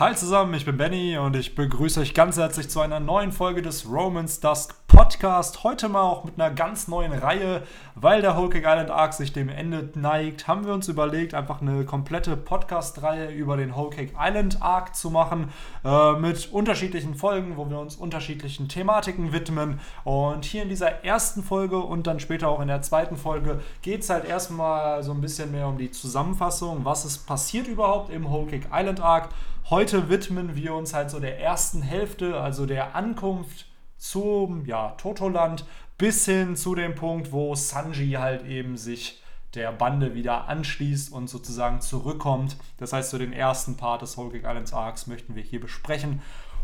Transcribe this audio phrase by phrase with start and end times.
[0.00, 3.62] Hi zusammen, ich bin Benny und ich begrüße euch ganz herzlich zu einer neuen Folge
[3.62, 5.64] des Romans Dusk Podcast.
[5.64, 7.64] Heute mal auch mit einer ganz neuen Reihe,
[7.96, 11.84] weil der Cake Island Arc sich dem Ende neigt, haben wir uns überlegt, einfach eine
[11.84, 15.52] komplette Podcast-Reihe über den Cake Island Arc zu machen,
[15.84, 19.80] äh, mit unterschiedlichen Folgen, wo wir uns unterschiedlichen Thematiken widmen.
[20.04, 24.02] Und hier in dieser ersten Folge und dann später auch in der zweiten Folge geht
[24.02, 28.28] es halt erstmal so ein bisschen mehr um die Zusammenfassung, was ist passiert überhaupt im
[28.48, 29.30] Cake Island Arc.
[29.70, 33.66] Heute widmen wir uns halt so der ersten Hälfte, also der Ankunft
[33.98, 35.66] zum ja, Totoland,
[35.98, 41.28] bis hin zu dem Punkt, wo Sanji halt eben sich der Bande wieder anschließt und
[41.28, 42.56] sozusagen zurückkommt.
[42.78, 46.22] Das heißt, so den ersten Part des Whole Islands Arcs möchten wir hier besprechen.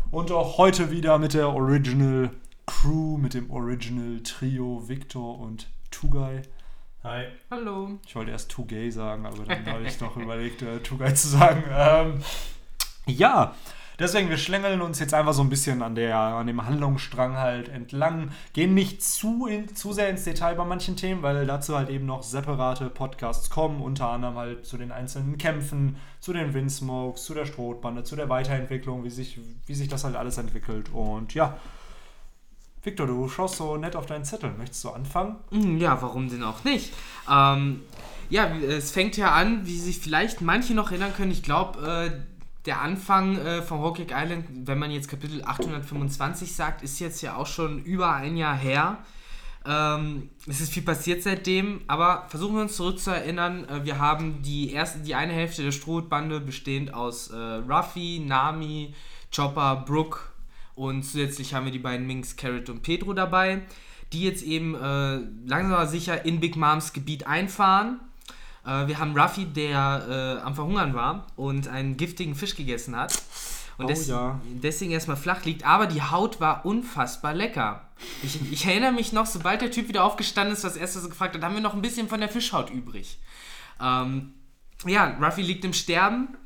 [0.09, 2.31] Und auch heute wieder mit der Original
[2.65, 6.41] Crew, mit dem Original Trio Victor und Tugai.
[7.03, 7.25] Hi.
[7.51, 7.99] Hallo.
[8.07, 11.63] Ich wollte erst Tugay sagen, aber dann habe ich noch überlegt, äh, Tugai zu sagen.
[11.71, 12.23] Ähm,
[13.07, 13.53] ja,
[13.99, 17.69] deswegen, wir schlängeln uns jetzt einfach so ein bisschen an, der, an dem Handlungsstrang halt
[17.69, 18.31] entlang.
[18.53, 22.05] Gehen nicht zu, in, zu sehr ins Detail bei manchen Themen, weil dazu halt eben
[22.05, 27.33] noch separate Podcasts kommen, unter anderem halt zu den einzelnen Kämpfen, zu den Windsmokes, zu
[27.33, 30.89] der Strohbande, zu der Weiterentwicklung, wie sich, wie sich das halt alles entwickelt.
[30.91, 31.57] Und ja,
[32.83, 34.51] Victor, du schaust so nett auf deinen Zettel.
[34.57, 35.37] Möchtest du anfangen?
[35.51, 36.93] Hm, Ja, warum denn auch nicht?
[37.31, 37.81] Ähm,
[38.29, 41.31] ja, es fängt ja an, wie sich vielleicht manche noch erinnern können.
[41.31, 41.79] Ich glaube,
[42.11, 42.34] äh,
[42.65, 47.35] der Anfang äh, von Hawkeye Island, wenn man jetzt Kapitel 825 sagt, ist jetzt ja
[47.35, 48.97] auch schon über ein Jahr her.
[49.67, 53.67] Ähm, es ist viel passiert seitdem, aber versuchen wir uns zurückzuerinnern.
[53.67, 58.93] Äh, wir haben die erste, die eine Hälfte der Strohbande bestehend aus äh, Ruffy, Nami,
[59.35, 60.19] Chopper, Brooke
[60.75, 63.61] und zusätzlich haben wir die beiden Minks, Carrot und Pedro dabei,
[64.13, 67.99] die jetzt eben äh, langsam aber sicher in Big Moms Gebiet einfahren.
[68.65, 73.21] Äh, wir haben Ruffy, der äh, am Verhungern war und einen giftigen Fisch gegessen hat.
[73.77, 74.39] Und Oh des ja.
[74.45, 77.89] deswegen erstmal flach liegt, aber die Haut war unfassbar lecker.
[78.23, 81.09] Ich, ich erinnere mich noch, sobald der Typ wieder aufgestanden ist, was erst was er
[81.09, 83.19] gefragt hat, haben wir noch ein bisschen von der Fischhaut übrig.
[83.81, 84.33] Ähm,
[84.85, 86.37] ja, Ruffy liegt im Sterben.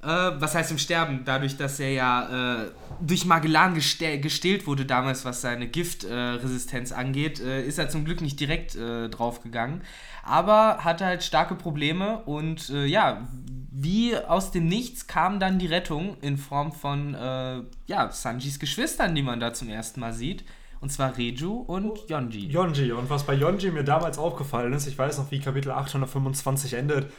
[0.00, 1.22] Äh, was heißt im Sterben?
[1.24, 2.70] Dadurch, dass er ja äh,
[3.00, 8.20] durch Magellan geste gestählt wurde damals, was seine Giftresistenz angeht, äh, ist er zum Glück
[8.20, 9.82] nicht direkt äh, draufgegangen.
[10.22, 13.26] Aber hatte halt starke Probleme und äh, ja,
[13.70, 19.14] wie aus dem Nichts kam dann die Rettung in Form von äh, ja, Sanjis Geschwistern,
[19.14, 20.44] die man da zum ersten Mal sieht.
[20.80, 22.46] Und zwar Reju und Yonji.
[22.46, 22.92] Yonji.
[22.92, 27.12] Und was bei Yonji mir damals aufgefallen ist, ich weiß noch, wie Kapitel 825 endet,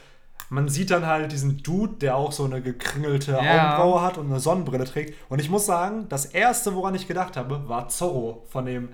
[0.50, 3.74] man sieht dann halt diesen Dude, der auch so eine gekringelte Ja.
[3.76, 5.14] Augenbraue hat und eine Sonnenbrille trägt.
[5.30, 8.90] Und ich muss sagen, das erste, woran ich gedacht habe, war Zorro von dem,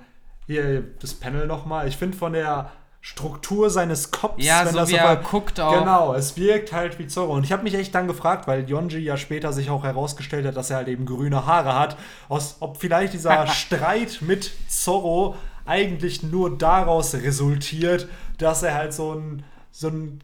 [0.47, 1.87] hier, das Panel nochmal.
[1.87, 5.77] Ich finde von der Struktur seines Kopfs, Ja, so wie er ver- guckt auch.
[5.79, 7.33] Genau, es wirkt halt wie Zorro.
[7.33, 10.57] Und ich habe mich echt dann gefragt, weil Yonji ja später sich auch herausgestellt hat,
[10.57, 11.97] dass er halt eben grüne Haare hat,
[12.29, 15.35] aus, ob vielleicht dieser Streit mit Zorro
[15.65, 18.07] eigentlich nur daraus resultiert,
[18.39, 20.19] dass er halt so ein, so ein,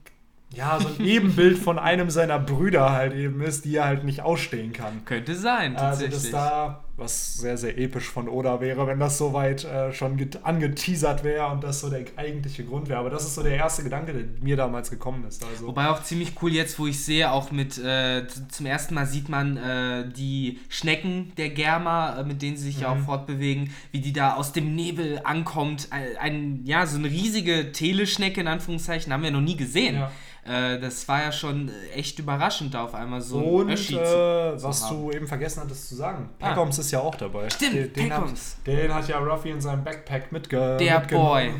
[0.53, 4.21] ja, so ein Ebenbild von einem seiner Brüder halt eben ist, die er halt nicht
[4.21, 5.05] ausstehen kann.
[5.05, 6.21] Könnte sein, Also, tatsächlich.
[6.23, 10.39] dass da, was sehr, sehr episch von Oda wäre, wenn das soweit äh, schon get-
[10.45, 12.99] angeteasert wäre und das so der eigentliche Grund wäre.
[12.99, 15.43] Aber das ist so der erste Gedanke, der mir damals gekommen ist.
[15.43, 19.05] Also, Wobei auch ziemlich cool jetzt, wo ich sehe, auch mit äh, zum ersten Mal
[19.07, 23.05] sieht man äh, die Schnecken der Germa, äh, mit denen sie sich ja auch Mhm.
[23.05, 25.87] fortbewegen, wie die da aus dem Nebel ankommt.
[25.91, 29.95] Ein, ein, ja, so eine riesige Teleschnecke in Anführungszeichen haben wir noch nie gesehen.
[29.95, 30.11] Ja.
[30.43, 33.95] Äh, das war ja schon äh, echt überraschend, da auf einmal so ein und Öschi
[33.95, 34.97] äh, zu, zu was haben.
[35.05, 36.49] du eben vergessen hattest zu sagen, Ah.
[36.49, 37.49] Peckoms ist ja auch dabei.
[37.49, 38.23] Stimmt, den, den, hat,
[38.65, 41.27] den hat ja Ruffy in seinem Backpack mitge Der mitgenommen.
[41.29, 41.53] Boy.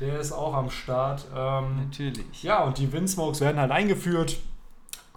[0.00, 1.26] Der ist auch am Start.
[1.34, 2.42] Ähm, Natürlich.
[2.42, 4.38] Ja, und die Windsmokes werden halt eingeführt.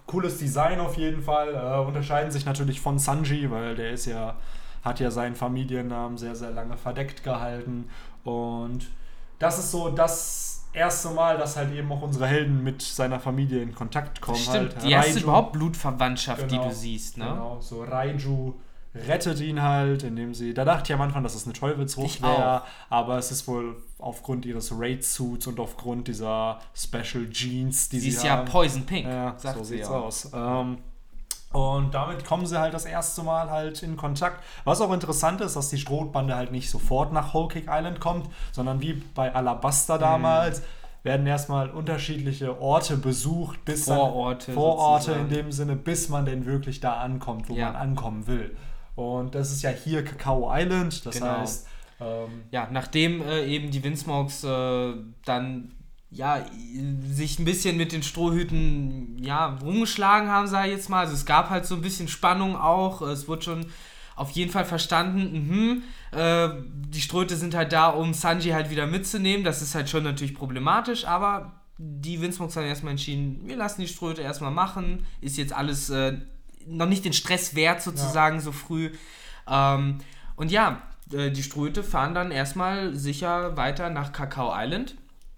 [0.06, 1.56] Cooles Design auf jeden Fall.
[1.56, 4.36] Äh, unterscheiden sich natürlich von Sanji, weil der ist ja,
[4.84, 7.90] hat ja seinen Familiennamen sehr, sehr lange verdeckt gehalten.
[8.24, 8.86] Und
[9.40, 13.64] das ist so das erste Mal, dass halt eben auch unsere Helden mit seiner Familie
[13.64, 14.38] in Kontakt kommen.
[14.38, 14.84] Stimmt, halt.
[14.84, 17.26] die erste Raiju- überhaupt Blutverwandtschaft, Genau, die du siehst, ne?
[17.26, 18.53] Genau, so Raiju
[19.08, 20.53] rettet ihn halt, indem sie.
[20.53, 23.76] Da dachte ich am Anfang, dass es eine Teufelsfrucht Ich wäre, aber es ist wohl
[24.00, 28.46] aufgrund ihres Raid-Suits und aufgrund dieser Special Jeans, die Sie sie, ist ja haben.
[28.47, 29.96] Poison Pink, Ja, sagt so sie sieht's ja.
[29.96, 30.32] aus.
[30.34, 30.78] Ähm,
[31.52, 34.44] und damit kommen sie halt das erste Mal halt in Kontakt.
[34.66, 38.28] Was auch interessant ist, dass die Strohbande halt nicht sofort nach Whole Cake Island kommt,
[38.52, 39.36] sondern wie bei Mhm.
[39.38, 40.62] Alabasta damals
[41.03, 45.30] werden erstmal unterschiedliche Orte besucht, bis Vororte dann, Vororte sozusagen.
[45.30, 47.68] in dem Sinne, bis man denn wirklich da ankommt, wo Ja.
[47.68, 48.58] man ankommen will.
[48.96, 51.40] Und das ist ja hier Kakao Island, das Genau.
[51.40, 51.68] heißt,
[52.00, 54.94] ähm, Ja, nachdem äh, eben die Windsmokes äh,
[55.26, 55.72] dann
[56.12, 56.46] ja,
[57.12, 61.00] sich ein bisschen mit den Strohhüten ja, rumgeschlagen haben, sage ich jetzt mal.
[61.02, 63.02] Also es gab halt so ein bisschen Spannung auch.
[63.02, 63.66] Es wurde schon
[64.16, 65.82] auf jeden Fall verstanden,
[66.14, 66.50] mh, äh,
[66.88, 69.44] die Strohhüte sind halt da, um Sanji halt wieder mitzunehmen.
[69.44, 73.88] Das ist halt schon natürlich problematisch, aber die Windsmogs haben erstmal entschieden, wir lassen die
[73.90, 75.06] Strohhüte erstmal machen.
[75.20, 76.18] Ist jetzt alles äh,
[76.67, 78.41] noch nicht den Stress wert sozusagen ja.
[78.41, 78.91] so früh.
[79.47, 80.00] Ähm,
[80.35, 80.82] und ja,
[81.12, 84.96] äh, die Strohhüte fahren dann erstmal sicher weiter nach Kakao Island.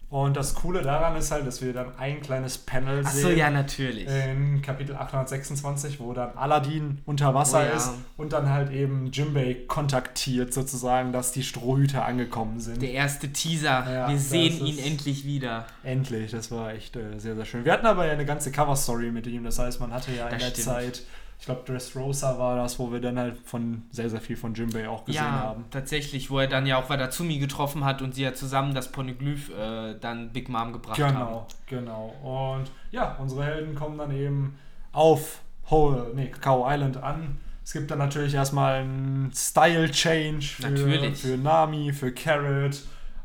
[0.10, 3.26] Und das Coole daran ist halt, dass wir dann ein kleines Panel Ach sehen.
[3.26, 4.08] Achso, ja, natürlich.
[4.08, 7.76] In Kapitel 826, wo dann Aladdin unter Wasser oh, ja.
[7.76, 12.82] ist und dann halt eben Jimbei kontaktiert, sozusagen, dass die Strohhüter angekommen sind.
[12.82, 13.86] Der erste Teaser.
[13.92, 15.66] Ja, wir sehen ihn endlich wieder.
[15.84, 17.66] Endlich, das war echt äh, sehr, sehr schön.
[17.66, 20.34] Wir hatten aber ja eine ganze Cover-Story mit ihm, das heißt, man hatte ja das
[20.34, 20.66] in der stimmt.
[20.66, 21.04] Zeit
[21.40, 24.90] ich glaube, Dressrosa war das, wo wir dann halt von sehr, sehr viel von Jimbei
[24.90, 25.66] auch gesehen ja, haben.
[25.70, 29.50] tatsächlich, wo er dann ja auch Wadatsumi getroffen hat und sie ja zusammen das Poneglyph
[29.50, 31.46] äh, dann Big Mom gebracht genau, haben.
[31.68, 32.56] Genau, genau.
[32.58, 34.58] Und ja, unsere Helden kommen dann eben
[34.92, 37.38] auf Whole, nee, Kakao Island an.
[37.64, 42.82] Es gibt dann natürlich erstmal einen Style-Change für, für Nami, für Carrot.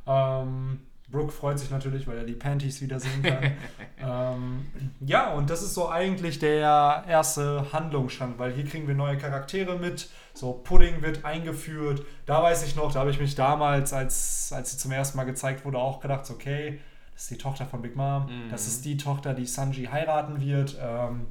[0.07, 0.81] Ähm,
[1.13, 3.53] Brooke freut sich natürlich, weil er die Panties wieder sehen kann.
[4.01, 4.67] ähm,
[5.01, 9.79] ja, und das ist so eigentlich der erste Handlungsstand, weil hier kriegen wir neue Charaktere
[9.79, 10.09] mit.
[10.33, 12.05] So, Pudding wird eingeführt.
[12.25, 15.25] Da weiß ich noch, da habe ich mich damals, als, als sie zum ersten Mal
[15.25, 16.81] gezeigt wurde, auch gedacht, okay,
[17.13, 18.25] das ist die Tochter von Big Mom.
[18.25, 18.51] Mhm.
[18.51, 20.79] Das ist die Tochter, die Sanji heiraten wird.
[20.83, 21.27] Ähm,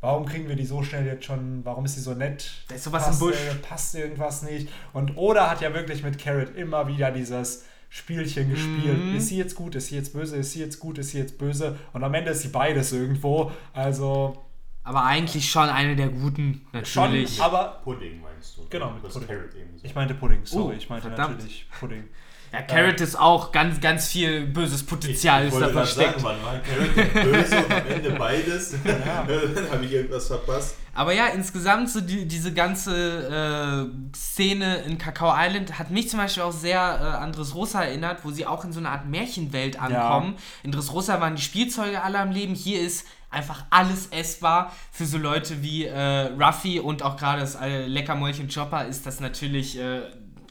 [0.00, 1.64] warum kriegen wir die so schnell jetzt schon?
[1.64, 2.64] Warum ist sie so nett?
[2.68, 3.36] Da ist sowas passt, im Busch.
[3.36, 4.68] Äh, passt irgendwas nicht.
[4.92, 9.02] Und Oda hat ja wirklich mit Carrot immer wieder dieses Spielchen gespielt.
[9.02, 9.16] Mhm.
[9.16, 11.38] Ist sie jetzt gut, ist sie jetzt böse, ist sie jetzt gut, ist sie jetzt
[11.38, 11.76] böse?
[11.92, 13.52] Und am Ende ist sie beides irgendwo.
[13.72, 14.44] Also.
[14.84, 17.36] Aber eigentlich schon eine der guten, natürlich.
[17.36, 18.66] Schon, aber Pudding meinst du?
[18.70, 19.28] Genau, mit Pudding.
[19.82, 21.36] Ich meinte Pudding, sorry, oh, ich meinte verdammt.
[21.36, 22.04] natürlich Pudding.
[22.52, 26.20] Ja, Carrot äh, ist auch ganz, ganz viel böses Potenzial ich, ich ist da versteckt.
[26.20, 28.72] Sagen, man war Carrot böse und am Ende beides.
[28.84, 29.24] Ja.
[29.54, 30.76] Dann habe ich irgendwas verpasst.
[30.94, 36.18] Aber ja, insgesamt so die, diese ganze äh, Szene in Kakao Island hat mich zum
[36.18, 39.80] Beispiel auch sehr äh, an Dressrosa erinnert, wo sie auch in so einer Art Märchenwelt
[39.80, 40.34] ankommen.
[40.36, 40.42] Ja.
[40.64, 42.54] In Dressrosa waren die Spielzeuge alle am Leben.
[42.54, 44.72] Hier ist einfach alles essbar.
[44.90, 49.20] Für so Leute wie äh, Ruffy und auch gerade das äh, Leckermäulchen Chopper ist das
[49.20, 50.00] natürlich äh,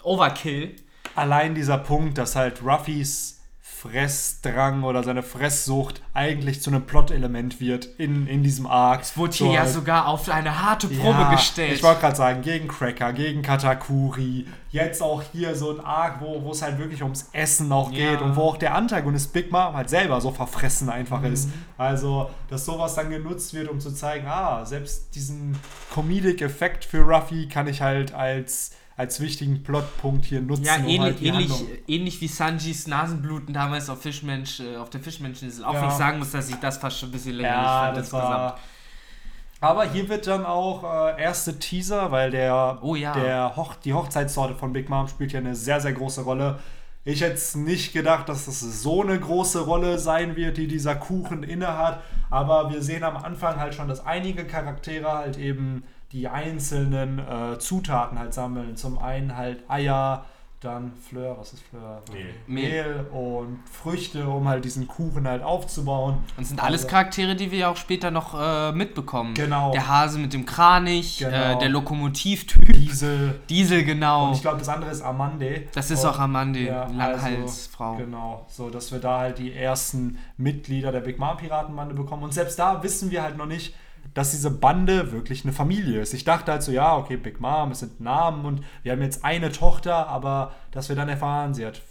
[0.04, 0.76] Overkill
[1.18, 3.38] allein dieser Punkt, dass halt Ruffys
[3.78, 9.02] Fressdrang oder seine Fresssucht eigentlich zu einem Plot-Element wird in, in diesem Arc.
[9.02, 11.74] Es wurde hier so ja halt, sogar auf eine harte Probe ja, gestellt.
[11.74, 14.48] Ich wollte gerade sagen, gegen Cracker, gegen Katakuri.
[14.72, 18.12] Jetzt auch hier so ein Arc, wo es halt wirklich ums Essen auch ja.
[18.12, 21.34] geht und wo auch der Antagonist Big Mom halt selber so verfressen einfach mhm.
[21.34, 21.50] ist.
[21.78, 25.56] Also, dass sowas dann genutzt wird, um zu zeigen, ah, selbst diesen
[25.94, 30.64] Comedic-Effekt für Ruffy kann ich halt als als wichtigen Plotpunkt hier nutzen.
[30.64, 31.52] Ja, ähnlich, um halt ähnlich,
[31.88, 35.64] ähnlich wie Sanjis Nasenbluten damals auf, Fischmensch, äh, auf der Fischmenscheninsel.
[35.64, 35.82] Auch ja.
[35.84, 37.98] wenn ich sagen muss, dass ich das fast schon ein bisschen länger ja, fand.
[37.98, 38.58] Das war,
[39.60, 43.14] aber hier wird dann auch äh, erste Teaser, weil der, oh, ja.
[43.14, 46.60] der Hoch, die Hochzeitssorte von Big Mom spielt ja eine sehr, sehr große Rolle.
[47.06, 51.44] Ich hätte nicht gedacht, dass das so eine große Rolle sein wird, die dieser Kuchen
[51.44, 52.02] innehat.
[52.30, 57.60] Aber wir sehen am Anfang halt schon, dass einige Charaktere halt eben die einzelnen äh,
[57.60, 58.78] Zutaten halt sammeln.
[58.78, 60.26] Zum einen halt Eier,
[60.60, 62.02] dann Fleur, was ist Fleur?
[62.12, 62.34] Mehl.
[62.48, 66.24] Mehl und Früchte, um halt diesen Kuchen halt aufzubauen.
[66.36, 69.36] Und sind alles also, Charaktere, die wir ja auch später noch äh, mitbekommen.
[69.36, 69.72] Genau.
[69.72, 71.58] Der Hase mit dem Kranich, äh, genau.
[71.58, 72.74] äh, der Lokomotivtyp.
[72.74, 73.40] Diesel.
[73.50, 74.30] Diesel, genau.
[74.30, 75.68] Und ich glaube, das andere ist Amande.
[75.74, 77.92] Das ist und, auch Amande, ja, Langhalsfrau.
[77.92, 82.24] Also, genau, so dass wir da halt die ersten Mitglieder der Big Mom Piratenbande bekommen.
[82.24, 83.76] Und selbst da wissen wir halt noch nicht,
[84.18, 86.12] dass diese Bande wirklich eine Familie ist.
[86.16, 89.24] Ich dachte halt so, ja, okay, Big Mom, es sind Namen und wir haben jetzt
[89.24, 91.84] eine Tochter, aber dass wir dann erfahren, sie hat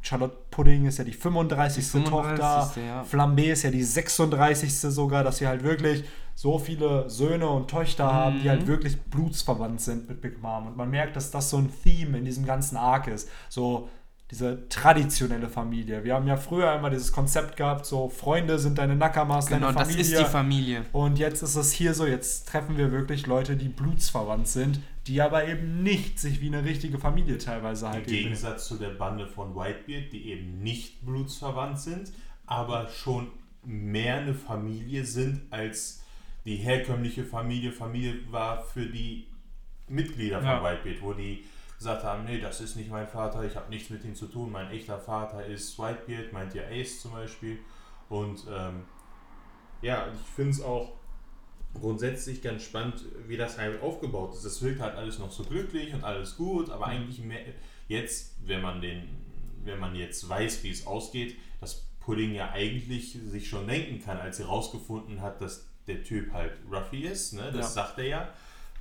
[0.00, 1.82] Charlotte Pudding ist ja die 35.
[1.82, 2.38] Die 35.
[2.38, 3.02] Tochter, ja.
[3.02, 4.72] Flambé ist ja die 36.
[4.72, 6.04] sogar, dass wir halt wirklich
[6.36, 8.12] so viele Söhne und Töchter mhm.
[8.12, 8.66] haben, die halt mhm.
[8.68, 10.68] wirklich blutsverwandt sind mit Big Mom.
[10.68, 13.28] Und man merkt, dass das so ein Theme in diesem ganzen Arc ist.
[13.48, 13.88] So,
[14.34, 16.02] diese traditionelle Familie.
[16.02, 19.78] Wir haben ja früher immer dieses Konzept gehabt, so Freunde sind deine Nakamas, genau, deine
[19.78, 19.98] Familie.
[19.98, 20.84] das ist die Familie.
[20.90, 25.22] Und jetzt ist es hier so, jetzt treffen wir wirklich Leute, die blutsverwandt sind, die
[25.22, 28.08] aber eben nicht sich wie eine richtige Familie teilweise halt.
[28.08, 32.12] Im Gegensatz zu der Bande von Whitebeard, die eben nicht blutsverwandt sind,
[32.44, 33.28] aber schon
[33.62, 36.02] mehr eine Familie sind, als
[36.44, 39.28] die herkömmliche Familie Familie war für die
[39.86, 40.64] Mitglieder von ja.
[40.64, 41.44] Whitebeard, wo die
[41.78, 44.50] gesagt haben, nee, das ist nicht mein Vater, ich habe nichts mit ihm zu tun,
[44.52, 47.58] mein echter Vater ist Whitebeard, meint ihr Ace zum Beispiel.
[48.08, 48.84] Und ähm,
[49.82, 50.92] ja, ich finde es auch
[51.74, 54.44] grundsätzlich ganz spannend, wie das halt aufgebaut ist.
[54.44, 57.40] Es wirkt halt alles noch so glücklich und alles gut, aber eigentlich mehr,
[57.88, 59.08] jetzt, wenn man den,
[59.64, 64.18] wenn man jetzt weiß, wie es ausgeht, das Pudding ja eigentlich sich schon denken kann,
[64.18, 67.50] als sie rausgefunden hat, dass der Typ halt Ruffy ist, ne?
[67.52, 67.82] das Ja.
[67.84, 68.28] sagt er ja.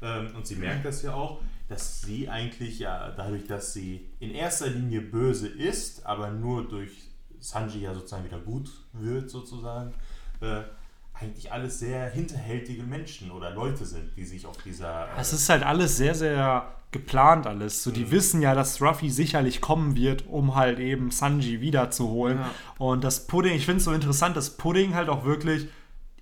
[0.02, 4.32] Ähm, und sie merkt das ja auch, dass sie eigentlich ja dadurch, dass sie in
[4.32, 6.92] erster Linie böse ist, aber nur durch
[7.40, 9.94] Sanji ja sozusagen wieder gut wird, sozusagen,
[10.42, 10.62] äh,
[11.14, 15.08] eigentlich alles sehr hinterhältige Menschen oder Leute sind, die sich auf dieser.
[15.16, 17.84] Äh, Es ist halt alles sehr, sehr geplant alles.
[17.84, 22.38] So, die wissen ja, dass Ruffy sicherlich kommen wird, um halt eben Sanji wiederzuholen.
[22.40, 22.52] Ja.
[22.78, 25.68] Und das Pudding, ich finde es so interessant, dass Pudding halt auch wirklich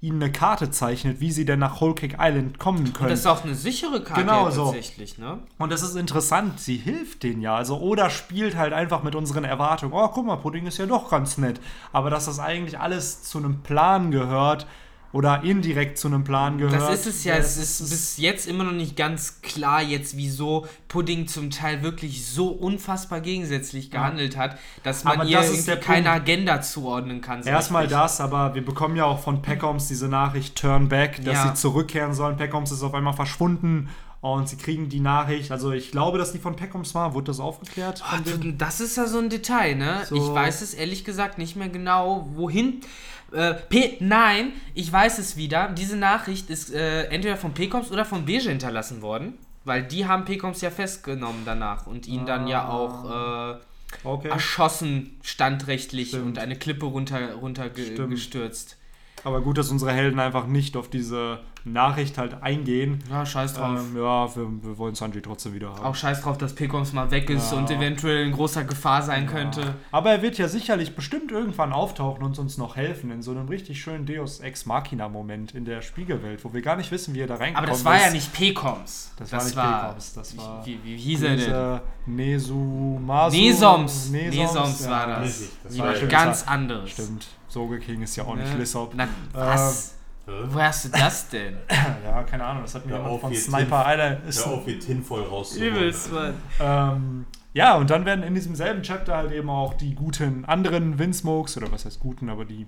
[0.01, 3.11] ihnen eine Karte zeichnet, wie sie denn nach Whole Cake Island kommen können.
[3.11, 4.65] Das ist auch eine sichere Karte Genau ja so.
[4.65, 5.39] tatsächlich, ne?
[5.59, 7.55] Und das ist interessant, sie hilft denen ja.
[7.55, 9.93] Also Oda spielt halt einfach mit unseren Erwartungen.
[9.93, 11.61] Oh, guck mal, Pudding ist ja doch ganz nett.
[11.93, 14.65] Aber dass das eigentlich alles zu einem Plan gehört
[15.13, 16.73] oder indirekt zu einem Plan gehört.
[16.81, 20.15] Das ist es ja, das es ist bis jetzt immer noch nicht ganz klar jetzt,
[20.15, 25.65] wieso Pudding zum Teil wirklich so unfassbar gegensätzlich gehandelt hat, dass man Aber ihr das
[25.65, 26.07] keine Punkt.
[26.07, 27.43] Agenda zuordnen kann.
[27.43, 27.97] so Erstmal richtig.
[27.99, 31.47] das, aber wir bekommen ja auch von Peckoms diese Nachricht Turn Back, dass Ja.
[31.47, 32.37] sie zurückkehren sollen.
[32.37, 33.89] Peckoms ist auf einmal verschwunden
[34.21, 35.51] und sie kriegen die Nachricht.
[35.51, 37.13] Also ich glaube, dass die von Peckoms war.
[37.15, 38.03] Wurde das aufgeklärt?
[38.25, 38.57] Dem?
[38.57, 40.03] das ist ja so ein Detail, ne?
[40.07, 40.15] So.
[40.15, 42.81] Ich weiß es ehrlich gesagt nicht mehr genau, wohin.
[43.31, 45.69] Äh, P nein, ich weiß es wieder.
[45.69, 49.37] Diese Nachricht ist äh, entweder von PCOMS oder von Beige hinterlassen worden.
[49.63, 53.59] Weil die haben PCOMS ja festgenommen danach und ihn dann ja auch äh,
[54.03, 54.29] Okay.
[54.29, 56.25] erschossen, standrechtlich Stimmt.
[56.25, 58.09] und eine Klippe runter, runter ge Stimmt.
[58.09, 58.77] gestürzt.
[59.23, 63.03] Aber gut, dass unsere Helden einfach nicht auf diese Nachricht halt eingehen.
[63.09, 63.79] Ja, scheiß drauf.
[63.79, 65.83] Ähm, ja, wir, wir wollen Sanji trotzdem wieder haben.
[65.85, 67.57] Auch scheiß drauf, dass PCOMS mal weg ist Ja.
[67.59, 69.75] und eventuell in großer Gefahr sein könnte.
[69.91, 73.47] Aber er wird ja sicherlich bestimmt irgendwann auftauchen und uns noch helfen in so einem
[73.47, 77.19] richtig schönen Deus Ex Machina Moment in der Spiegelwelt, wo wir gar nicht wissen, wie
[77.21, 77.57] er da reinkommt.
[77.57, 79.13] Aber das war ja nicht PCOMS.
[79.17, 81.81] Das war nicht PCOMS, das war Wie, wie, wie hieß er denn?
[82.07, 83.37] Nesumasu.
[83.37, 84.09] Nesoms.
[84.09, 85.19] Nesoms, Nesoms war ja.
[85.19, 85.43] das.
[85.63, 86.89] Das war ja- ganz anderes.
[86.91, 87.27] Stimmt.
[87.47, 88.59] Soge King ist ja auch nicht Ne?
[88.59, 88.93] Lissop.
[88.95, 89.91] Na, was?
[89.93, 90.00] Hä?
[90.45, 91.57] Wo hast du das denn?
[92.03, 94.19] Ja, keine Ahnung, das hat mir jemand von Sniper Island.
[94.25, 95.75] Hör auf, hier Tinfoil rauszuholen.
[95.75, 96.33] Übelst, Mann.
[96.59, 100.99] Ähm, ja, und dann werden in diesem selben Chapter halt eben auch die guten anderen
[100.99, 102.67] Windsmokes, oder was heißt guten, aber die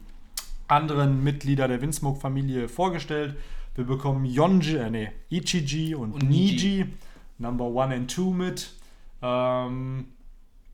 [0.67, 3.36] anderen Mitglieder der Windsmoke-Familie vorgestellt.
[3.75, 6.86] Wir bekommen Yonji, äh, nee, Ichiji und, Und Niji, Niji.
[7.39, 8.72] Number One and Two mit.
[9.22, 10.05] Ähm,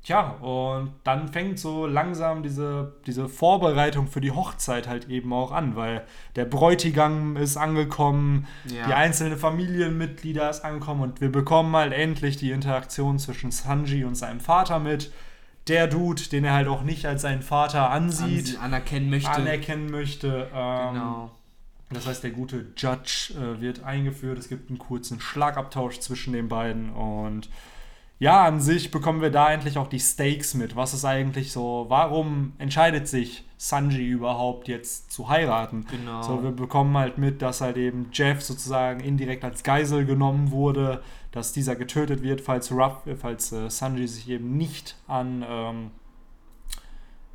[0.09, 5.51] tja, und dann fängt so langsam diese, diese Vorbereitung für die Hochzeit halt eben auch
[5.51, 6.03] an, weil
[6.35, 8.87] der Bräutigam ist angekommen, Ja.
[8.87, 14.15] die einzelnen Familienmitglieder ist angekommen und wir bekommen halt endlich die Interaktion zwischen Sanji und
[14.15, 15.11] seinem Vater mit.
[15.67, 19.29] Der Dude, den er halt auch nicht als seinen Vater ansieht, An, anerkennen möchte.
[19.29, 20.47] anerkennen möchte.
[20.53, 21.31] Ähm, genau.
[21.91, 24.39] Das heißt, der gute Judge äh, wird eingeführt.
[24.39, 26.89] Es gibt einen kurzen Schlagabtausch zwischen den beiden.
[26.91, 27.49] Und
[28.19, 30.75] ja, an sich bekommen wir da endlich auch die Stakes mit.
[30.75, 35.85] Was ist eigentlich so, warum entscheidet sich Sanji überhaupt jetzt zu heiraten?
[35.89, 36.21] Genau.
[36.21, 41.01] So, wir bekommen halt mit, dass halt eben Jeff sozusagen indirekt als Geisel genommen wurde,
[41.31, 45.91] dass dieser getötet wird, falls, Ruff, äh, falls äh, Sanji sich eben nicht an, ähm,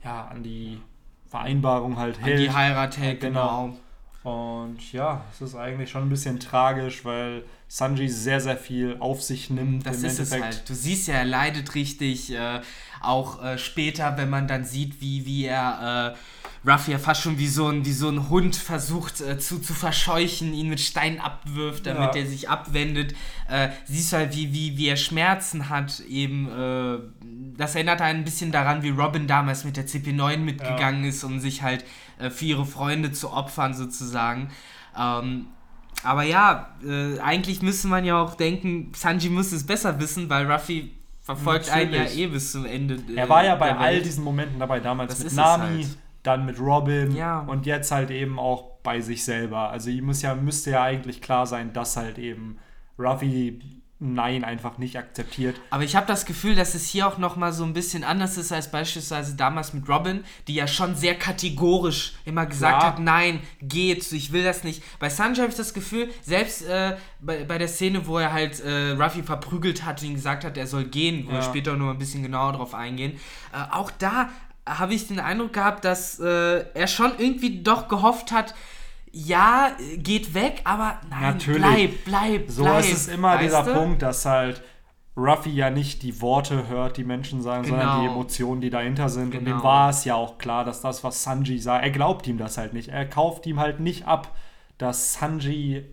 [0.05, 0.81] ja, an die
[1.29, 2.41] Vereinbarung halt An hält.
[2.41, 3.67] die Heirat hält, Genau.
[3.69, 3.77] genau.
[4.25, 9.23] Und ja, es ist eigentlich schon ein bisschen tragisch, weil Sanji sehr, sehr viel auf
[9.23, 9.85] sich nimmt.
[9.87, 10.45] Das ist es Endeffekt.
[10.45, 10.69] halt.
[10.71, 12.33] Du siehst ja, er leidet richtig.
[12.33, 12.61] Äh,
[13.03, 17.39] auch äh, später, wenn man dann sieht, wie, wie er äh, Ruffy ja fast schon
[17.39, 21.21] wie so ein, wie so ein Hund versucht äh, zu, zu verscheuchen, ihn mit Steinen
[21.21, 22.23] abwirft, damit Ja.
[22.23, 23.15] er sich abwendet.
[23.51, 26.01] Äh, siehst du halt, wie, wie, wie er Schmerzen hat.
[26.09, 26.99] Eben, äh,
[27.59, 31.41] das erinnert einen ein bisschen daran, wie Robin damals mit der CP9 mitgegangen ist, um
[31.41, 31.85] sich halt
[32.19, 34.51] äh, für ihre Freunde zu opfern, sozusagen.
[34.99, 35.47] Ähm,
[36.03, 40.51] aber ja, äh, eigentlich müsste man ja auch denken, Sanji müsste es besser wissen, weil
[40.51, 42.21] Ruffy verfolgt einen ja Natürlich.
[42.21, 42.95] eh bis zum Ende.
[42.97, 45.99] äh, Er war ja bei all diesen Momenten dabei, damals Das mit Nami, halt.
[46.23, 47.41] dann mit Robin Ja.
[47.41, 49.71] und jetzt halt eben auch bei sich selber.
[49.71, 52.59] Also ihm muss ja, müsste ja eigentlich klar sein, dass halt eben
[52.99, 53.59] Ruffy
[54.01, 55.59] Nein einfach nicht akzeptiert.
[55.71, 58.53] Aber ich habe das Gefühl, dass es hier auch nochmal so ein bisschen anders ist
[58.53, 62.93] als beispielsweise damals mit Robin, die ja schon sehr kategorisch immer gesagt Klar.
[62.95, 64.83] hat, nein, geht, ich will das nicht.
[64.99, 68.61] Bei Sanji habe ich das Gefühl, selbst äh, bei, bei der Szene, wo er halt
[68.61, 71.43] äh, Ruffy verprügelt hat und ihm gesagt hat, er soll gehen, wo wir Ja.
[71.43, 73.13] später noch ein bisschen genauer drauf eingehen,
[73.53, 74.29] äh, auch da
[74.67, 78.55] habe ich den Eindruck gehabt, dass äh, er schon irgendwie doch gehofft hat,
[79.15, 81.63] ja, äh, geht weg, aber nein, Natürlich.
[81.63, 82.81] bleib, bleib, So bleib.
[82.81, 83.73] ist es immer dieser du?
[83.75, 84.63] Punkt, dass halt
[85.17, 88.15] Ruffy ja nicht die Worte hört, die Menschen sagen, sondern die Genau.
[88.15, 89.27] Emotionen, die dahinter sind.
[89.35, 89.59] Und Genau.
[89.59, 92.59] dem war es ja auch klar, dass das, was Sanji sagt, er glaubt ihm das
[92.59, 92.89] halt nicht.
[92.89, 94.35] Er kauft ihm halt nicht ab,
[94.77, 95.85] dass Sanji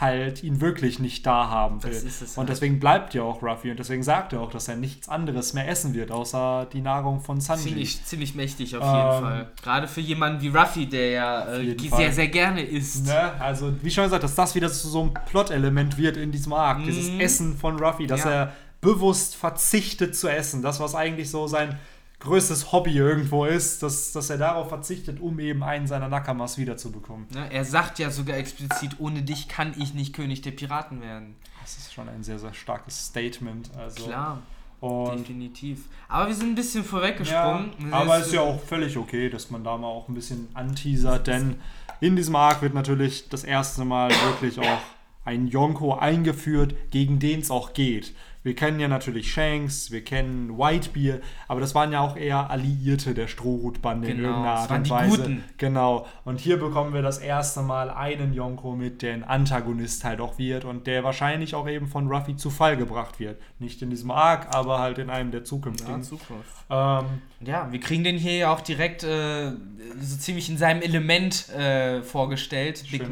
[0.00, 1.92] halt ihn wirklich nicht da haben will.
[1.92, 2.48] Und halt.
[2.48, 5.68] deswegen bleibt ja auch Ruffy und deswegen sagt er auch, dass er nichts anderes mehr
[5.68, 7.64] essen wird, außer die Nahrung von Sanji.
[7.68, 9.50] Ziemlich, ziemlich mächtig auf Ähm, jeden Fall.
[9.62, 12.12] Gerade für jemanden wie Ruffy, der ja äh, sehr, Fall.
[12.12, 13.06] sehr gerne isst.
[13.06, 13.32] Ne?
[13.40, 16.82] Also, wie schon gesagt, dass das wieder zu so einem Plot-Element wird in diesem Arc.
[16.84, 17.20] Dieses Mhm.
[17.20, 18.30] Essen von Ruffy, dass Ja.
[18.30, 20.60] er bewusst verzichtet zu essen.
[20.60, 21.78] Das, was eigentlich so sein
[22.24, 27.26] größtes Hobby irgendwo ist, dass, dass er darauf verzichtet, um eben einen seiner Nakamas wiederzubekommen.
[27.32, 27.46] Ne?
[27.52, 31.36] Er sagt ja sogar explizit, ohne dich kann ich nicht König der Piraten werden.
[31.62, 33.70] Das ist schon ein sehr, sehr starkes Statement.
[33.76, 34.42] Also, Klar,
[34.80, 35.84] Und definitiv.
[36.08, 37.70] Aber wir sind ein bisschen Ja, vorweggesprungen.
[37.92, 41.26] aber Es- ist ja auch völlig okay, dass man da mal auch ein bisschen anteasert,
[41.26, 41.56] denn
[42.00, 44.80] in diesem Arc wird natürlich das erste Mal wirklich auch
[45.24, 48.14] ein Yonko eingeführt, gegen den es auch geht.
[48.44, 53.14] Wir kennen ja natürlich Shanks, wir kennen Whitebeard, aber das waren ja auch eher Alliierte
[53.14, 55.16] der Strohhutbande in Genau, irgendeiner das Art und Weise.
[55.22, 55.44] Guten.
[55.56, 56.06] Genau.
[56.26, 60.36] Und hier bekommen wir das erste Mal einen Yonko mit, der ein Antagonist halt auch
[60.38, 63.40] wird und der wahrscheinlich auch eben von Ruffy zu Fall gebracht wird.
[63.58, 66.02] Nicht in diesem Arc, aber halt in einem der Ja, zukünftigen.
[66.02, 66.50] Zukunft.
[66.68, 67.06] ähm,
[67.40, 69.52] Ja, wir kriegen den hier ja auch direkt äh,
[70.00, 72.84] so ziemlich in seinem Element äh, vorgestellt.
[72.90, 73.02] Big?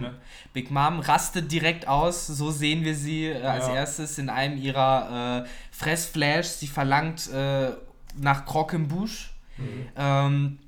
[0.53, 3.75] Big Mom rastet direkt aus, so sehen wir sie äh, als Ja.
[3.77, 6.61] erstes in einem ihrer äh, Fressflashs.
[6.61, 7.71] Sie verlangt äh,
[8.19, 9.31] nach Croquembouche.
[9.59, 9.88] Mhm.
[9.97, 10.59] Ähm,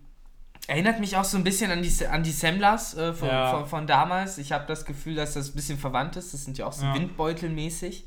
[0.67, 3.51] erinnert mich auch so ein bisschen an die, an die Semlas äh, von, Ja.
[3.51, 4.39] von, von damals.
[4.39, 6.33] Ich habe das Gefühl, dass das ein bisschen verwandt ist.
[6.33, 6.95] Das sind ja auch so Ja.
[6.95, 8.07] Windbeutelmäßig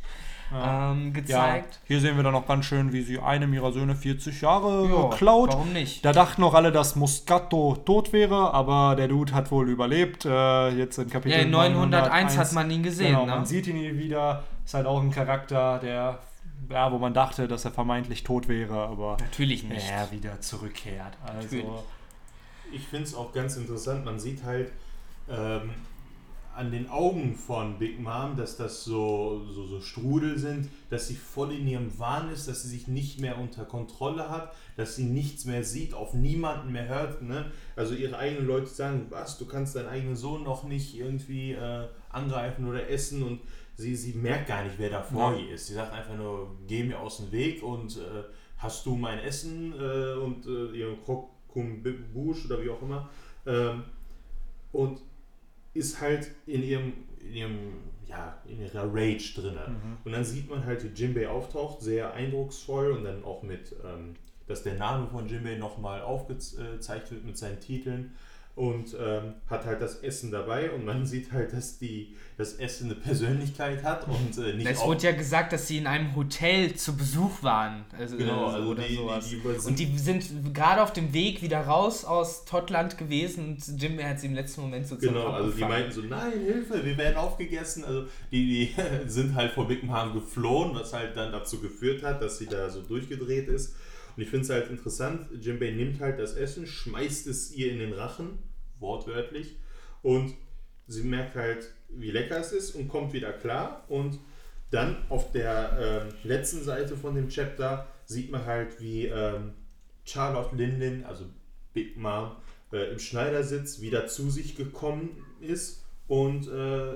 [0.52, 0.92] Ja.
[0.92, 1.80] ähm, Ja, gezeigt.
[1.86, 5.10] hier sehen wir dann auch ganz schön, wie sie einem ihrer Söhne 40 Jahre Ja,
[5.16, 5.50] klaut.
[5.52, 6.04] warum nicht?
[6.06, 10.26] Da dachten noch alle, dass Moscato tot wäre, aber der Dude hat wohl überlebt.
[10.26, 13.08] Äh, jetzt in Kapitel Ja, in 901 hat man ihn gesehen.
[13.08, 13.32] Genau, ne?
[13.36, 14.44] man sieht ihn hier wieder.
[14.66, 16.20] Ist halt auch ein Charakter, der,
[16.70, 19.90] ja, wo man dachte, dass er vermeintlich tot wäre, aber Natürlich nicht.
[19.90, 21.18] er wieder zurückkehrt.
[21.24, 21.66] Also, Natürlich.
[22.72, 24.72] Ich finde es auch ganz interessant, man sieht halt
[25.30, 25.70] ähm,
[26.58, 31.16] an den Augen von Big Mom, dass das so, so, so Strudel sind, dass sie
[31.16, 35.04] voll in ihrem Wahn ist, dass sie sich nicht mehr unter Kontrolle hat, dass sie
[35.04, 37.22] nichts mehr sieht, auf niemanden mehr hört.
[37.22, 37.52] Ne?
[37.76, 41.88] Also ihre eigenen Leute sagen, was, du kannst deinen eigenen Sohn noch nicht irgendwie äh,
[42.10, 43.40] angreifen oder essen und
[43.78, 45.40] sie, sie merkt gar nicht, wer da vor Ja.
[45.40, 45.68] ihr ist.
[45.68, 48.24] Sie sagt einfach nur, geh mir aus dem Weg und äh,
[48.58, 53.10] hast du mein Essen äh, und äh, ihren Krokumbouche oder wie auch immer.
[53.46, 53.84] Ähm,
[54.72, 55.00] und
[55.74, 57.58] ist halt in ihrem, in ihrem,
[58.08, 59.54] ja, in ihrer Rage drin.
[59.54, 59.98] Mhm.
[60.04, 64.16] Und dann sieht man halt, wie Jinbei auftaucht, sehr eindrucksvoll und dann auch mit, ähm,
[64.48, 68.16] dass der Name von Jinbei nochmal aufgezeigt wird mit seinen Titeln
[68.58, 72.86] und ähm, hat halt das Essen dabei und man sieht halt, dass die, das Essen
[72.90, 76.74] eine Persönlichkeit hat und äh, nicht Es wurde ja gesagt, dass sie in einem Hotel
[76.74, 77.86] zu Besuch waren.
[77.96, 79.30] Also, Genau, äh, also oder die- die- sowas.
[79.30, 83.80] die über- und die sind gerade auf dem Weg wieder raus aus Totland gewesen und
[83.80, 86.84] Jim hat sie im letzten Moment so zum Genau, also die meinten so, nein, Hilfe,
[86.84, 87.86] wir werden aufgegessen.
[87.86, 88.76] Also die, die
[89.08, 92.82] sind halt vor Bickenham geflohen, was halt dann dazu geführt hat, dass sie da so
[92.82, 93.76] durchgedreht ist.
[94.18, 97.78] Und ich finde es halt interessant, Jimbei nimmt halt das Essen, schmeißt es ihr in
[97.78, 98.40] den Rachen,
[98.80, 99.58] wortwörtlich,
[100.02, 100.34] und
[100.88, 103.86] sie merkt halt, wie lecker es ist und kommt wieder klar.
[103.90, 104.20] Und
[104.72, 109.54] dann auf der ähm, letzten Seite von dem Chapter sieht man halt, wie ähm,
[110.04, 111.26] Charlotte Linden, also
[111.74, 112.32] Big Mom,
[112.74, 116.94] äh, im Schneidersitz wieder zu sich gekommen ist und äh,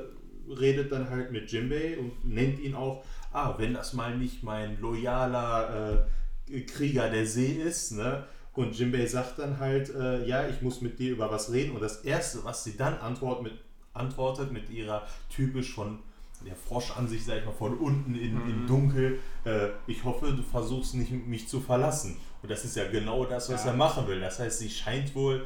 [0.49, 4.81] redet dann halt mit Jimbei und nennt ihn auch, ah, wenn das mal nicht mein
[4.81, 6.20] loyaler äh,
[6.66, 8.26] Krieger der See ist, ne?
[8.54, 11.74] Und Jimbei sagt dann halt, äh, ja, ich muss mit dir über was reden.
[11.74, 13.54] Und das Erste, was sie dann antwort mit,
[13.94, 16.00] antwortet mit ihrer typisch von
[16.46, 20.96] der Froschansicht, sag ich mal, von unten in, im Dunkel, äh, ich hoffe, du versuchst
[20.96, 22.18] nicht mich zu verlassen.
[22.42, 23.72] Und das ist ja genau das, was Ja.
[23.72, 24.20] er machen will.
[24.20, 25.46] Das heißt, sie scheint wohl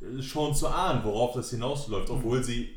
[0.00, 2.68] äh, schon zu ahnen, worauf das hinausläuft, obwohl sie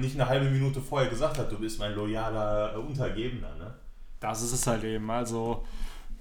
[0.00, 3.54] nicht eine halbe Minute vorher gesagt hat, du bist mein loyaler äh, Untergebener.
[3.56, 3.74] Ne?
[4.20, 5.10] Das ist es halt eben.
[5.10, 5.64] Also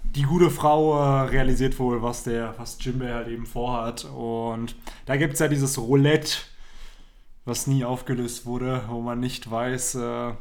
[0.04, 4.06] die gute Frau äh, realisiert wohl, was der, was Jimbei halt eben vorhat.
[4.06, 6.38] Und da gibt es ja dieses Roulette,
[7.46, 10.34] was nie aufgelöst wurde, wo man nicht weiß, äh,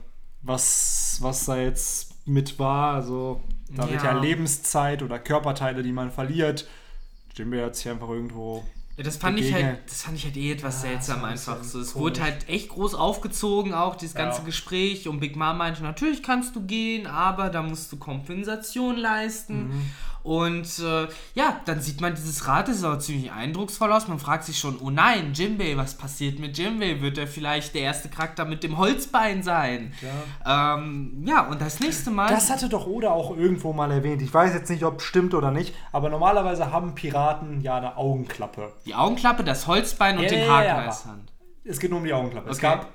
[0.43, 2.95] was, was da jetzt mit war.
[2.95, 4.21] Also da wird ja Ja.
[4.21, 6.69] Lebenszeit oder Körperteile, die man verliert.
[7.35, 8.65] Jimbei hat sich einfach irgendwo.
[9.01, 11.33] Ja, das fand ich halt, das fand ich halt eh etwas Ja, seltsam so ein
[11.33, 11.65] einfach.
[11.65, 14.45] So, es wurde halt echt groß aufgezogen, auch dieses ganze Ja.
[14.45, 15.09] Gespräch.
[15.09, 19.69] Und Big Mom meinte, natürlich kannst du gehen, aber da musst du Kompensation leisten.
[19.69, 19.91] Mhm.
[20.23, 24.09] Und äh, ja, dann sieht man dieses Rad, das sah ziemlich eindrucksvoll aus.
[24.09, 27.01] Man fragt sich schon, oh nein, Jimbei, was passiert mit Jimbei?
[27.01, 29.93] Wird er vielleicht der erste Charakter mit dem Holzbein sein?
[30.47, 32.29] Ähm, ja, und das nächste Mal.
[32.29, 34.23] Das hatte doch Oda auch irgendwo mal erwähnt.
[34.23, 37.97] Ich weiß jetzt nicht, ob es stimmt oder nicht, aber normalerweise haben Piraten ja eine
[37.97, 38.73] Augenklappe.
[38.87, 41.19] die Augenklappe, das Holzbein und Ja, den ja, Haken ja.
[41.65, 42.51] Es geht nur um die Augenklappe.
[42.51, 42.67] Es Okay.
[42.67, 42.87] gab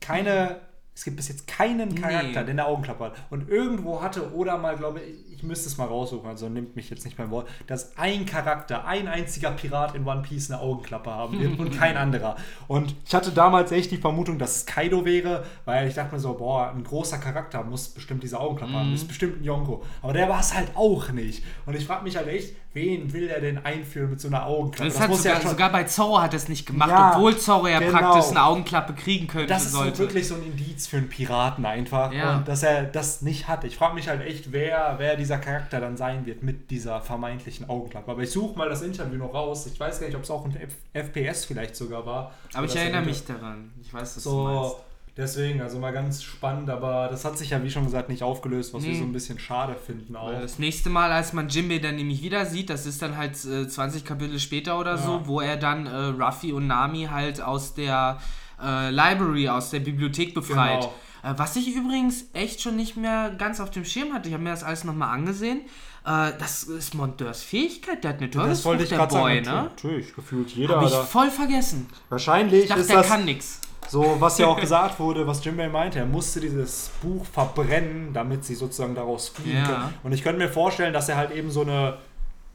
[0.00, 0.60] keine
[0.94, 2.32] es gibt bis jetzt keinen Charakter, Nee.
[2.32, 3.12] der eine Augenklappe hat.
[3.28, 6.88] Und irgendwo hatte Oda mal, glaube ich, ich müsste es mal raussuchen, also nimmt mich
[6.88, 11.10] jetzt nicht beim Wort, dass ein Charakter, ein einziger Pirat in One Piece eine Augenklappe
[11.10, 12.36] haben wird und kein anderer.
[12.68, 16.20] Und ich hatte damals echt die Vermutung, dass es Kaido wäre, weil ich dachte mir
[16.20, 19.82] so, boah, ein großer Charakter muss bestimmt diese Augenklappe haben, das ist bestimmt ein Yonko.
[20.00, 21.44] Aber der war es halt auch nicht.
[21.66, 24.88] Und ich frage mich halt echt, wen will er denn einführen mit so einer Augenklappe?
[24.92, 27.98] Das hat sogar, sogar bei Zorro hat es nicht gemacht, Ja, obwohl Zorro ja genau.
[27.98, 29.98] praktisch eine Augenklappe kriegen könnte das ist so sollte.
[29.98, 32.12] wirklich so ein Indiz für einen Piraten einfach.
[32.12, 32.36] Ja.
[32.36, 33.64] Und dass er das nicht hat.
[33.64, 37.68] Ich frage mich halt echt, wer, wer dieser Charakter dann sein wird mit dieser vermeintlichen
[37.68, 38.10] Augenklappe.
[38.12, 39.66] Aber ich suche mal das Interview noch raus.
[39.66, 42.32] Ich weiß gar nicht, ob es auch ein F FPS vielleicht sogar war.
[42.52, 43.72] Aber ich Dass er erinnere mich daran.
[43.82, 44.76] Ich weiß, was du meinst.
[45.16, 48.22] So, deswegen, also mal ganz spannend, aber das hat sich ja wie schon gesagt nicht
[48.22, 48.98] aufgelöst, was wir Nee.
[48.98, 50.30] so ein bisschen schade finden auch.
[50.30, 53.66] Das nächste Mal, als man Jimbei dann nämlich wieder sieht, das ist dann halt äh,
[53.68, 55.26] 20 Kapitel später oder so, Ja.
[55.26, 55.90] wo er dann äh,
[56.22, 58.18] Ruffy und Nami halt aus der
[58.62, 60.80] äh, Library, aus der Bibliothek befreit.
[60.80, 60.94] Genau.
[61.34, 64.44] Äh, was ich übrigens echt schon nicht mehr ganz auf dem Schirm hatte, ich habe
[64.44, 65.62] mir das alles nochmal angesehen.
[66.04, 69.56] Äh, das ist Monteurs Fähigkeit, der hat eine das wollte ich der gerade Boy, sagen.
[69.56, 69.62] ne?
[69.64, 70.76] Natürlich, gefühlt jeder.
[70.76, 71.86] Habe ich voll vergessen.
[72.10, 73.60] Wahrscheinlich Ich dachte, ist der das kann nix.
[73.88, 78.44] So, was ja auch gesagt wurde, was Jimbei meinte, er musste dieses Buch verbrennen, damit
[78.44, 79.64] sie sozusagen daraus fliehen Ja.
[79.66, 79.94] können.
[80.02, 81.98] Und ich könnte mir vorstellen, dass er halt eben so eine,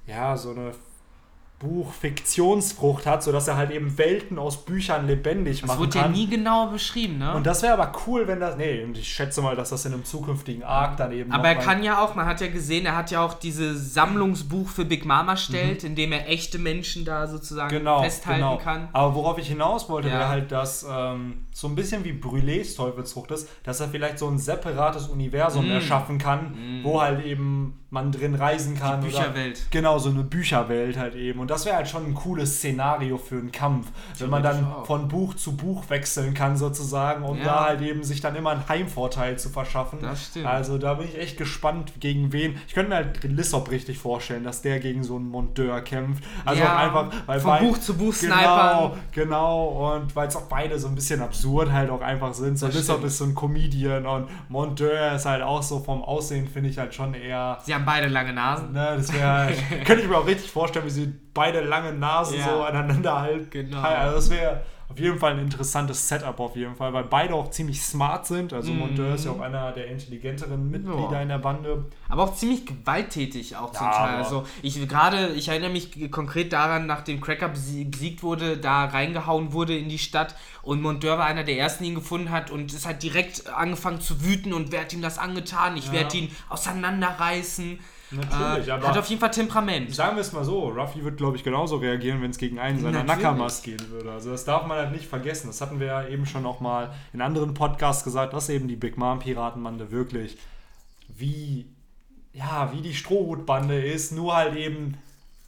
[0.07, 0.71] ja, so eine
[1.61, 6.11] Buchfiktionsfrucht hat, sodass er halt eben Welten aus Büchern lebendig Das machen wurde ja kann.
[6.11, 7.33] nie genau beschrieben, ne?
[7.33, 8.57] und das wäre aber cool, wenn das.
[8.57, 11.31] Nee, und ich schätze mal, dass das in einem zukünftigen Arc dann eben.
[11.31, 14.67] Aber er kann ja auch, man hat ja gesehen, er hat ja auch dieses Sammlungsbuch
[14.69, 17.79] für Big Mama stellt, in dem er echte Menschen da sozusagen Mhm.
[17.79, 18.57] genau, festhalten genau.
[18.57, 18.89] kann.
[18.93, 20.15] Aber worauf ich hinaus wollte, Ja.
[20.19, 24.27] wäre halt, dass ähm, so ein bisschen wie Brûlés Teufelsfrucht ist, dass er vielleicht so
[24.27, 25.71] ein separates Universum Mm.
[25.71, 29.01] erschaffen kann, wo halt eben man drin reisen kann.
[29.01, 29.67] Die oder- Bücherwelt.
[29.69, 31.39] Genau, so eine Bücherwelt halt eben.
[31.39, 33.87] Und das wäre halt schon ein cooles Szenario für einen Kampf,
[34.19, 34.85] wenn man dann auch.
[34.85, 37.43] von Buch zu Buch wechseln kann sozusagen, um Ja.
[37.43, 39.99] da halt eben sich dann immer einen Heimvorteil zu verschaffen.
[40.01, 40.45] Das stimmt.
[40.47, 42.55] Also da bin ich echt gespannt, gegen wen.
[42.67, 46.23] Ich könnte mir halt Lissop richtig vorstellen, dass der gegen so einen Monteur kämpft.
[46.45, 48.91] Also Ja, auch einfach, weil von beid- Buch zu Buch Genau, snipern.
[49.11, 49.93] genau.
[49.95, 52.57] Und weil es auch beide so ein bisschen absurd halt auch einfach sind.
[52.57, 53.07] So Das Lissop stimmt.
[53.07, 56.93] ist so ein Comedian und Monteur ist halt auch so vom Aussehen, finde ich halt
[56.93, 57.57] schon eher.
[57.63, 58.71] Sie haben beide lange Nasen.
[58.73, 59.51] Ne, das wäre,
[59.85, 62.45] könnte ich mir auch richtig vorstellen, wie sie beide lange Nasen Ja.
[62.49, 63.47] so aneinander halten.
[63.49, 63.81] Genau.
[63.81, 67.49] Also das wäre auf jeden Fall ein interessantes Setup auf jeden Fall, weil beide auch
[67.49, 68.51] ziemlich smart sind.
[68.51, 68.79] Also Mhm.
[68.79, 71.21] Monteur ist ja auch einer der intelligenteren Mitglieder Ja.
[71.21, 71.85] in der Bande.
[72.09, 74.15] Aber auch ziemlich gewalttätig auch zum Ja, Teil.
[74.17, 79.53] Also ich gerade, ich erinnere mich konkret daran, nachdem Cracker besie- besiegt wurde, da reingehauen
[79.53, 82.73] wurde in die Stadt und Monteur war einer der ersten, die ihn gefunden hat und
[82.73, 85.77] es hat direkt angefangen zu wüten und wer hat ihm das angetan?
[85.77, 85.93] Ich Ja.
[85.93, 87.79] werde ihn auseinanderreißen.
[88.11, 89.93] Natürlich, äh, aber- hat auf jeden Fall Temperament.
[89.95, 92.79] Sagen wir es mal so, Ruffy wird, glaube ich, genauso reagieren, wenn es gegen einen
[92.79, 93.23] seiner Natürlich.
[93.23, 94.11] Nakamas gehen würde.
[94.11, 95.47] Also das darf man halt nicht vergessen.
[95.47, 98.75] Das hatten wir ja eben schon auch mal in anderen Podcasts gesagt, dass eben die
[98.75, 100.37] Big Mom Piratenbande wirklich
[101.07, 101.67] wie,
[102.33, 104.97] ja, wie die Strohhutbande ist, nur halt eben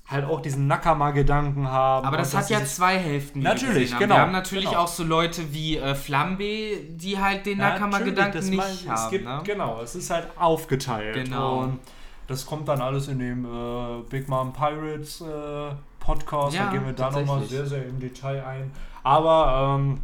[0.06, 2.06] halt auch diesen Nakama-Gedanken haben.
[2.06, 3.39] Aber das hat ja zwei Hälften.
[3.39, 3.99] Natürlich, gesehen haben.
[4.02, 4.80] genau, Wir haben natürlich genau.
[4.82, 9.06] auch so Leute wie äh, Flambe, die halt den Nakama-Gedanken nicht mein- haben.
[9.06, 9.41] Es gibt, ne?
[9.45, 11.15] Genau, es ist halt aufgeteilt.
[11.15, 11.60] Genau.
[11.62, 11.80] Und
[12.28, 16.56] das kommt dann alles in dem äh, Big Mom Pirates äh, Podcast.
[16.56, 18.72] Ja, da gehen wir da nochmal sehr, sehr im Detail ein.
[19.04, 20.02] Aber ähm,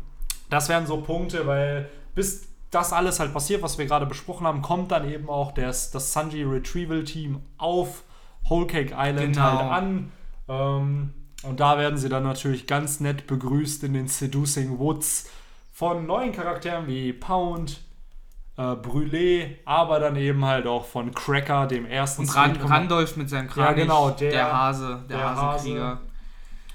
[0.49, 4.62] das wären so Punkte, weil bis das alles halt passiert, was wir gerade besprochen haben,
[4.62, 8.03] kommt dann eben auch das, das Sanji Retrieval Team auf
[8.47, 9.43] Whole Cake Island Genau.
[9.43, 10.12] halt an.
[10.47, 15.29] Ähm, und da werden sie dann natürlich ganz nett begrüßt in den Seducing Woods
[15.71, 17.82] von neuen Charakteren wie Pound,
[18.59, 23.29] äh, Brûlé, aber dann eben halt auch von Cracker, dem ersten Und Ran Randolph mit
[23.29, 25.99] seinem Kranich, genau, der- der Hase, der, der Hasenkrieger.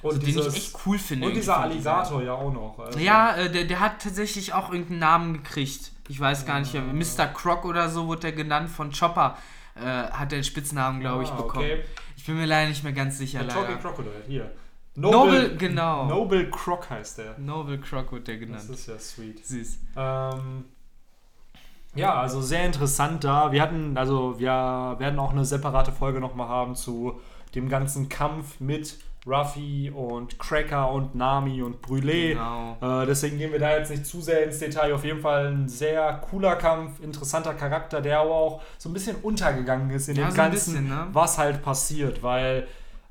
[0.02, 1.26] und, Also, den dieses, ich echt cool finde.
[1.28, 2.78] und dieser Alligator ja auch noch.
[2.78, 5.92] Also, Ja, äh, der, der hat tatsächlich auch irgendeinen Namen gekriegt.
[6.08, 6.82] Ich weiß gar nicht mehr.
[6.82, 7.26] Mr.
[7.32, 9.36] Croc oder so wurde der genannt von Chopper.
[9.76, 11.64] Äh, hat der den Spitznamen, glaube ich, Ah, bekommen.
[11.64, 11.84] okay.
[12.16, 13.40] Ich bin mir leider nicht mehr ganz sicher.
[13.40, 13.78] Der Talking.
[13.80, 14.50] Crocodile, hier.
[14.94, 16.06] Noble, genau.
[16.06, 17.38] Noble Croc heißt der.
[17.38, 18.70] Noble Croc wird der Das genannt.
[18.70, 19.44] ist ja sweet.
[19.44, 19.78] Süß.
[19.96, 20.64] Ähm,
[21.94, 23.52] ja, also sehr interessant da.
[23.52, 27.20] Wir hatten, also wir werden auch eine separate Folge nochmal haben zu
[27.54, 32.32] dem ganzen Kampf mit Ruffy und Cracker und Nami und Brûlé.
[32.34, 32.76] Genau.
[33.02, 34.92] Äh, deswegen gehen wir da jetzt nicht zu sehr ins Detail.
[34.92, 39.16] Auf jeden Fall ein sehr cooler Kampf, interessanter Charakter, der aber auch so ein bisschen
[39.22, 41.06] untergegangen ist in Ja, dem so Ganzen, bisschen, ne?
[41.12, 42.66] was halt passiert, weil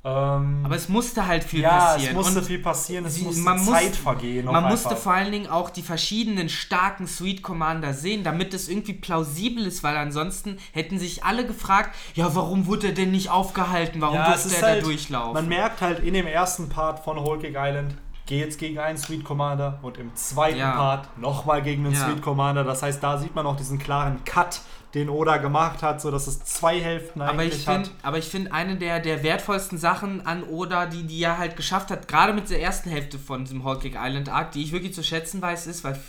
[0.06, 2.10] ähm, Aber es musste halt viel ja, passieren.
[2.12, 4.46] es musste Und viel passieren, es sie- musste man muss- Zeit vergehen.
[4.46, 5.02] Man musste einfach.
[5.02, 9.82] vor allen Dingen auch die verschiedenen starken Sweet Commander sehen, damit es irgendwie plausibel ist,
[9.84, 14.02] weil ansonsten hätten sich alle gefragt, ja, warum wurde er denn nicht aufgehalten?
[14.02, 15.34] Warum Ja, durfte er halt- da durchlaufen?
[15.34, 17.96] Man merkt halt in dem ersten Part von Cake Island
[18.28, 20.72] jetzt gegen einen Sweet Commander und im zweiten Ja.
[20.72, 22.06] Part nochmal gegen einen Ja.
[22.08, 22.64] Sweet Commander.
[22.64, 24.62] Das heißt, da sieht man auch diesen klaren Cut,
[24.94, 27.96] den Oda gemacht hat, so dass es zwei Hälften Aber eigentlich ich finde, hat.
[28.04, 31.90] aber ich finde eine der, der wertvollsten Sachen an Oda, die die er halt geschafft
[31.90, 34.94] hat, gerade mit der ersten Hälfte von diesem Whole Cake Island Arc, die ich wirklich
[34.94, 36.00] zu schätzen weiß, ist, weil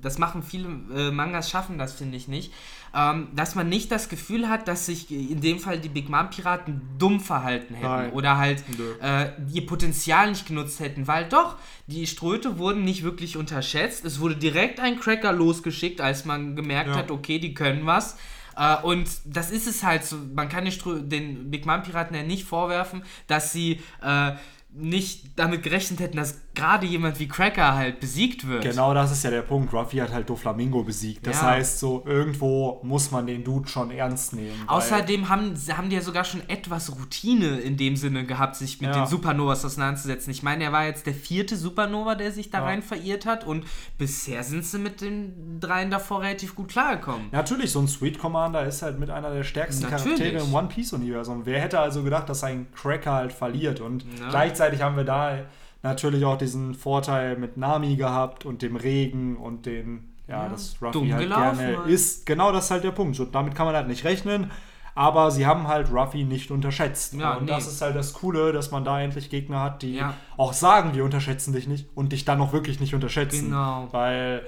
[0.00, 2.52] das machen viele äh, Mangas schaffen das finde ich nicht,
[2.94, 6.30] ähm, dass man nicht das Gefühl hat, dass sich in dem Fall die Big Mom
[6.30, 8.12] Piraten dumm verhalten hätten Nein.
[8.12, 8.64] oder halt
[9.02, 14.04] äh, ihr Potenzial nicht genutzt hätten, weil doch die Ströte wurden nicht wirklich unterschätzt.
[14.04, 16.96] Es wurde direkt ein Cracker losgeschickt, als man gemerkt Ja.
[16.96, 18.16] hat, okay, die können was.
[18.56, 20.16] Äh, und das ist es halt so.
[20.34, 24.32] Man kann den, Big Mom Piraten ja nicht vorwerfen, dass sie äh,
[24.72, 28.62] nicht damit gerechnet hätten, dass gerade jemand wie Cracker halt besiegt wird.
[28.62, 29.72] Genau das ist ja der Punkt.
[29.72, 31.26] Ruffy hat halt Doflamingo besiegt.
[31.26, 31.48] Das Ja.
[31.48, 34.52] heißt, so irgendwo muss man den Dude schon ernst nehmen.
[34.66, 38.90] Außerdem haben, haben die ja sogar schon etwas Routine in dem Sinne gehabt, sich mit
[38.90, 39.02] Ja.
[39.02, 40.30] den Supernovas auseinanderzusetzen.
[40.30, 42.64] Ich meine, er war jetzt der vierte Supernova, der sich da Ja.
[42.64, 43.64] rein verirrt hat und
[43.98, 47.28] bisher sind sie mit den dreien davor relativ gut klargekommen.
[47.32, 50.18] Natürlich, so ein Sweet Commander ist halt mit einer der stärksten Natürlich.
[50.18, 51.42] Charaktere im One Piece-Universum.
[51.46, 53.80] Wer hätte also gedacht, dass ein Cracker halt verliert?
[53.80, 55.38] Und gleichzeitig haben wir da
[55.82, 60.76] natürlich auch diesen Vorteil mit Nami gehabt und dem Regen und den, ja, Ja, dass
[60.82, 61.86] Ruffy halt gelaufen gerne halt.
[61.88, 62.26] ist.
[62.26, 63.16] Genau das ist halt der Punkt.
[63.16, 64.50] So, damit kann man halt nicht rechnen.
[64.94, 67.14] Aber sie haben halt Ruffy nicht unterschätzt.
[67.14, 67.50] Ja, und nee.
[67.52, 70.14] das ist halt das Coole, dass man da endlich Gegner hat, die Ja.
[70.36, 73.46] auch sagen, wir unterschätzen dich nicht und dich dann auch wirklich nicht unterschätzen.
[73.46, 73.88] Genau.
[73.92, 74.42] Weil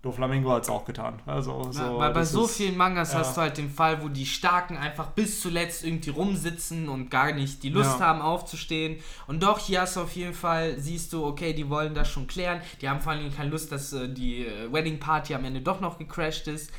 [0.00, 1.20] Doflamingo hat es auch getan.
[1.26, 3.18] Also, so, weil bei so ist- vielen Mangas ja.
[3.18, 7.32] hast du halt den Fall, wo die Starken einfach bis zuletzt irgendwie rumsitzen und gar
[7.32, 8.06] nicht die Lust Ja.
[8.06, 9.00] haben aufzustehen.
[9.26, 12.28] Und doch, hier hast du auf jeden Fall, siehst du, okay, die wollen das schon
[12.28, 12.60] klären.
[12.80, 15.80] Die haben vor allem keine Lust, dass äh, die äh, Wedding Party am Ende doch
[15.80, 16.70] noch gecrashed ist.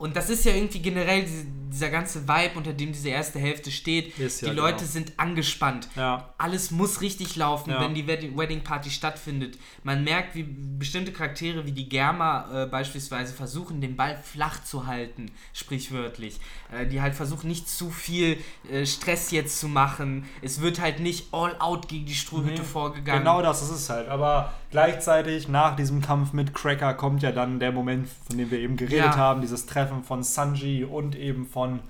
[0.00, 3.70] Und das ist ja irgendwie generell diese, dieser ganze Vibe, unter dem diese erste Hälfte
[3.70, 4.18] steht.
[4.18, 4.90] Ist die ja, Leute genau.
[4.90, 5.88] sind angespannt.
[5.94, 6.32] Ja.
[6.38, 7.82] Alles muss richtig laufen, Ja.
[7.82, 9.58] wenn die Wedding, Party stattfindet.
[9.82, 14.86] Man merkt, wie bestimmte Charaktere wie die Germa äh, beispielsweise versuchen, den Ball flach zu
[14.86, 16.40] halten, sprichwörtlich.
[16.72, 18.38] Äh, die halt versuchen, nicht zu viel
[18.72, 20.24] äh, Stress jetzt zu machen.
[20.40, 23.20] Es wird halt nicht all out gegen die Strohhütte Nee, vorgegangen.
[23.20, 24.08] Genau das ist es halt.
[24.08, 28.58] Aber gleichzeitig nach diesem Kampf mit Cracker kommt ja dann der Moment, von dem wir
[28.58, 29.16] eben geredet Ja.
[29.16, 31.80] haben, dieses Treffen von Sanji und eben von,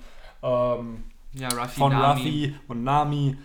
[0.43, 2.19] ähm, Ja, Ruffy, von Nami.
[2.21, 3.37] Ruffy und Nami.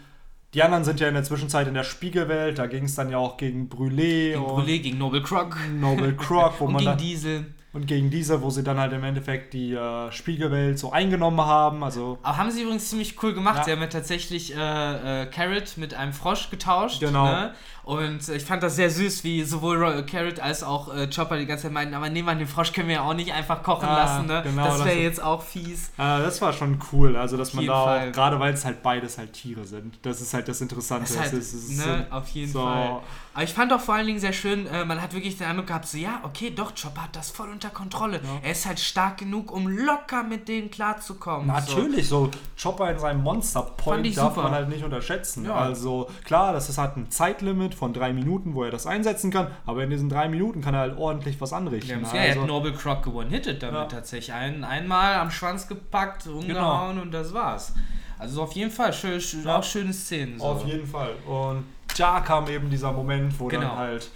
[0.55, 2.59] Die anderen sind ja in der Zwischenzeit in der Spiegelwelt.
[2.59, 5.57] Da ging es dann ja auch gegen Brûlé Gegen und Brûlé, gegen Noble Croc.
[5.79, 7.55] Noble Croc, wo und man gegen dann, Diesel.
[7.75, 11.85] und gegen diese, wo sie dann halt im Endeffekt die äh, Spiegelwelt so eingenommen haben.
[11.85, 13.59] Also Aber haben sie übrigens ziemlich cool gemacht.
[13.59, 13.65] Ja.
[13.65, 17.01] Sie haben ja tatsächlich äh, äh, Carrot mit einem Frosch getauscht.
[17.01, 17.27] Genau.
[17.27, 17.53] Ne?
[17.87, 21.47] Und ich fand das sehr süß, wie sowohl Ro- Carrot als auch äh, Chopper die
[21.47, 23.89] ganze Zeit meinten, aber nehmen wir den Frosch können wir ja auch nicht einfach kochen
[23.89, 24.27] Ah, lassen.
[24.27, 24.43] Ne?
[24.45, 25.91] genau, das wäre ist- jetzt auch fies.
[25.91, 28.09] Äh, das war schon cool, also dass man da Fall.
[28.09, 31.03] auch, gerade weil es halt beides halt Tiere sind, das ist halt das Interessante.
[31.05, 33.01] Das ist halt, ist, es ne, auf jeden so- Fall.
[33.35, 35.69] Aber ich fand auch vor allen Dingen sehr schön, äh, man hat wirklich den Eindruck
[35.69, 38.21] gehabt, so ja, okay, doch, Chopper hat das voll unter Kontrolle.
[38.43, 41.47] Er ist halt stark genug, um locker mit denen klarzukommen.
[41.47, 44.45] Natürlich, so Chopper in seinem Monster Fand Point ich darf super.
[44.49, 45.45] man halt nicht unterschätzen.
[45.45, 45.55] Ja.
[45.55, 49.49] Also klar, das ist halt ein Zeitlimit von drei Minuten, wo er das einsetzen kann,
[49.67, 52.03] aber in diesen drei Minuten kann er halt ordentlich was anrichten.
[52.03, 53.85] Ja, er also, hat Noble Croc gewonnen-hitted damit Ja.
[53.85, 54.33] tatsächlich.
[54.35, 57.75] Ein, einmal am Schwanz gepackt, umgehauen und das war's.
[58.19, 59.59] Also auf jeden Fall, schön, Ja.
[59.59, 60.39] auch schöne Szenen.
[60.39, 60.47] So.
[60.47, 61.11] auf jeden Fall.
[61.27, 61.65] Und
[61.99, 63.69] da kam eben dieser Moment, wo Genau.
[63.69, 64.11] dann halt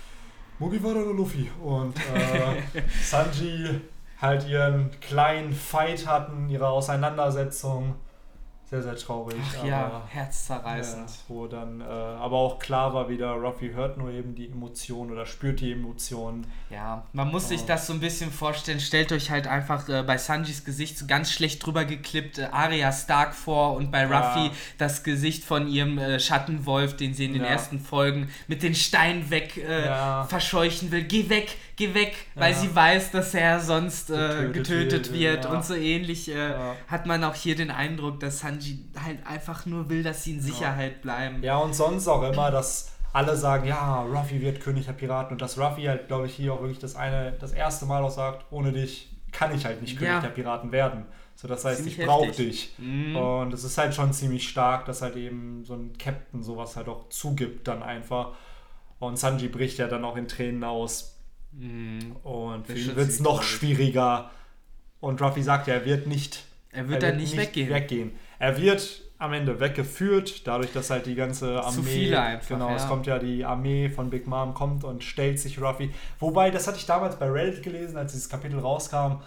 [0.58, 3.80] Mugiwara oder Luffy und äh, Sanji
[4.20, 7.94] halt ihren kleinen Fight hatten, ihre Auseinandersetzung.
[8.70, 9.36] Sehr, sehr traurig.
[9.60, 11.08] Ach ja, aber- herzzerreißend.
[11.10, 15.10] Ja, wo dann äh, aber auch klar war wieder, Ruffy hört nur eben die Emotionen
[15.10, 16.46] oder spürt die Emotionen.
[16.70, 17.66] Ja, man muss sich Ja.
[17.66, 18.78] das so ein bisschen vorstellen.
[18.78, 22.92] Stellt euch halt einfach äh, bei Sanjis Gesicht so ganz schlecht drüber geklippt äh, Arya
[22.92, 24.34] Stark vor und bei Ja.
[24.34, 27.48] Ruffy das Gesicht von ihrem äh, Schattenwolf, den sie in den Ja.
[27.48, 30.24] ersten Folgen mit den Steinen weg äh, Ja.
[30.28, 31.02] verscheuchen will.
[31.02, 32.58] Geh weg, geh weg, weil Ja.
[32.58, 35.44] sie weiß, dass er sonst äh, Getötet getötet, wird, wird.
[35.44, 35.50] ja.
[35.50, 36.76] Und so ähnlich äh, Ja.
[36.86, 40.40] hat man auch hier den Eindruck, dass Sanji halt einfach nur will, dass sie in
[40.40, 41.42] Sicherheit bleiben.
[41.42, 45.42] Ja, und sonst auch immer, dass alle sagen, ja, Ruffy wird König der Piraten und
[45.42, 48.44] dass Ruffy halt, glaube ich, hier auch wirklich das eine, das erste Mal auch sagt,
[48.52, 51.06] ohne dich kann ich halt nicht König der Piraten werden.
[51.34, 52.74] So, das heißt, Ziemlich ich brauche dich.
[52.78, 53.16] Mhm.
[53.16, 56.86] Und es ist halt schon ziemlich stark, dass halt eben so ein Captain sowas halt
[56.88, 58.32] auch zugibt dann einfach.
[58.98, 61.16] Und Sanji bricht ja dann auch in Tränen aus.
[61.52, 62.16] Mhm.
[62.22, 64.30] Und für ihn wird es noch schwieriger.
[65.00, 67.70] Und Ruffy sagt ja, er wird nicht, Er wird dann nicht, weggehen.
[67.70, 68.12] weggehen.
[68.38, 71.74] Er wird am Ende weggeführt, dadurch, dass halt die ganze Armee.
[71.76, 72.88] Zu viele einfach, Genau, es ja.
[72.88, 75.90] kommt ja die Armee von Big Mom kommt und stellt sich Ruffy.
[76.18, 79.20] Wobei, das hatte ich damals bei Reddit gelesen, als dieses Kapitel rauskam.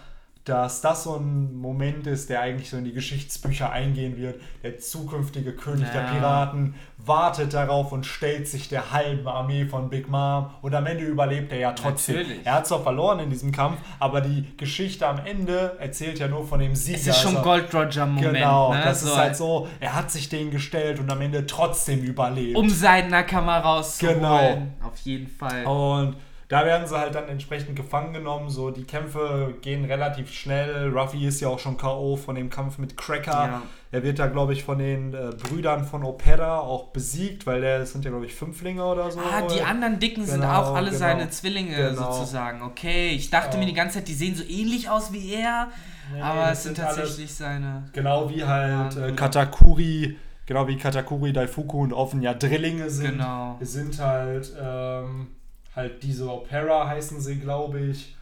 [0.44, 4.40] Dass das so ein Moment ist, der eigentlich so in die Geschichtsbücher eingehen wird.
[4.62, 6.12] Der zukünftige König der Ja.
[6.12, 11.04] Piraten wartet darauf und stellt sich der halben Armee von Big Mom und am Ende
[11.04, 12.16] überlebt er ja trotzdem.
[12.16, 12.40] Natürlich.
[12.44, 16.46] Er hat zwar verloren in diesem Kampf, aber die Geschichte am Ende erzählt ja nur
[16.46, 16.98] von dem Sieger.
[16.98, 18.34] Es ist schon Also- Gold Roger-Moment.
[18.34, 18.82] Genau, ne?
[18.84, 22.56] das so, ist halt so, er hat sich den gestellt und am Ende trotzdem überlebt.
[22.56, 24.20] Um seinen Nakama rauszuholen.
[24.20, 24.66] Genau.
[24.86, 25.64] Auf jeden Fall.
[25.64, 26.16] Und
[26.54, 28.48] da werden sie halt dann entsprechend gefangen genommen.
[28.48, 30.88] So, die Kämpfe gehen relativ schnell.
[30.96, 32.14] Ruffy ist ja auch schon K.O.
[32.14, 33.32] von dem Kampf mit Cracker.
[33.32, 33.62] Ja.
[33.90, 37.80] Er wird da, glaube ich, von den äh, Brüdern von Opera auch besiegt, weil der
[37.80, 39.18] das sind ja, glaube ich, Fünflinge oder so.
[39.18, 40.98] Ah, die anderen Dicken sind Genau, auch alle genau.
[41.00, 42.12] seine Zwillinge Genau.
[42.12, 42.62] sozusagen.
[42.62, 43.58] Okay, ich dachte Ja.
[43.58, 45.66] mir die ganze Zeit, die sehen so ähnlich aus wie er,
[46.12, 47.82] Nee, aber es sind sind tatsächlich seine.
[47.92, 49.10] Genau wie halt äh.
[49.12, 53.12] Katakuri, genau wie Katakuri, Daifuku und Offen ja Drillinge sind.
[53.18, 53.56] Genau.
[53.58, 55.26] Wir sind halt, ähm,
[55.74, 58.16] halt diese Opera heißen sie, glaube ich.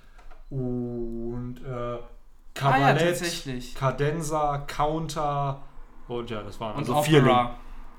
[0.51, 1.99] Und äh, Ah ja,
[2.55, 3.75] Kabarett, tatsächlich.
[3.75, 5.63] Cadenza, Counter
[6.09, 7.31] und ja, das waren Und also vier Linge.
[7.33, 7.55] Opera.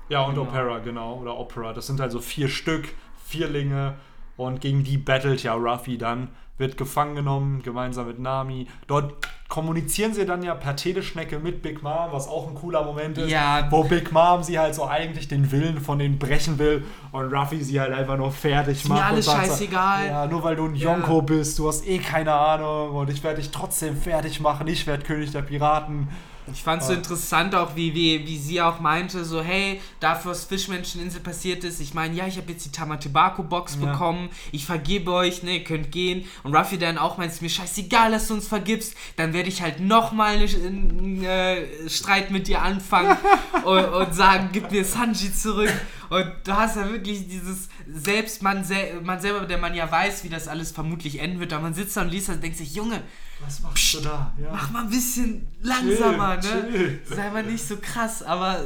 [0.08, 0.46] Ja, und Genau.
[0.46, 1.14] Opera, genau.
[1.16, 1.72] Oder Opera.
[1.72, 3.94] Das sind also vier Stück, Vierlinge.
[4.36, 6.28] Und gegen die battelt ja Ruffy dann.
[6.56, 8.68] Wird gefangen genommen, gemeinsam mit Nami.
[8.86, 9.12] Dort
[9.48, 13.28] kommunizieren sie dann ja per Teleschnecke mit Big Mom, was auch ein cooler Moment ist.
[13.28, 13.66] Ja.
[13.70, 17.62] Wo Big Mom sie halt so eigentlich den Willen von denen brechen will und Ruffy
[17.62, 19.10] sie halt einfach nur fertig Ist mir macht.
[19.10, 20.06] alles und sagt scheißegal.
[20.06, 20.92] Ja, nur weil du ein Ja.
[20.92, 24.68] Yonko bist, du hast eh keine Ahnung und ich werde dich trotzdem fertig machen.
[24.68, 26.08] Ich werde König der Piraten.
[26.52, 26.96] Ich fand es so Ah.
[26.96, 31.80] interessant auch, wie, wie, wie sie auch meinte, so hey, dafür was Fischmenscheninsel passiert ist,
[31.80, 33.92] ich meine, ja, ich habe jetzt die Tamatobako-Box Ja.
[33.92, 36.26] bekommen, ich vergebe euch, ne, ihr könnt gehen.
[36.42, 39.62] Und Ruffy dann auch meint, es mir scheißegal, dass du uns vergibst, dann werde ich
[39.62, 43.16] halt nochmal einen äh, Streit mit dir anfangen
[43.64, 45.72] und, und sagen, gib mir Sanji zurück.
[46.10, 50.24] Und du hast ja wirklich dieses, selbst man, sel man selber, der man ja weiß,
[50.24, 52.56] wie das alles vermutlich enden wird, aber man sitzt da und liest das und denkt
[52.58, 53.02] sich, Junge,
[53.44, 54.32] Was machst du da?
[54.40, 54.50] Ja.
[54.52, 56.72] mach mal ein bisschen langsamer, Chill, ne?
[56.72, 57.02] chill.
[57.04, 58.60] Sei mal nicht so krass, aber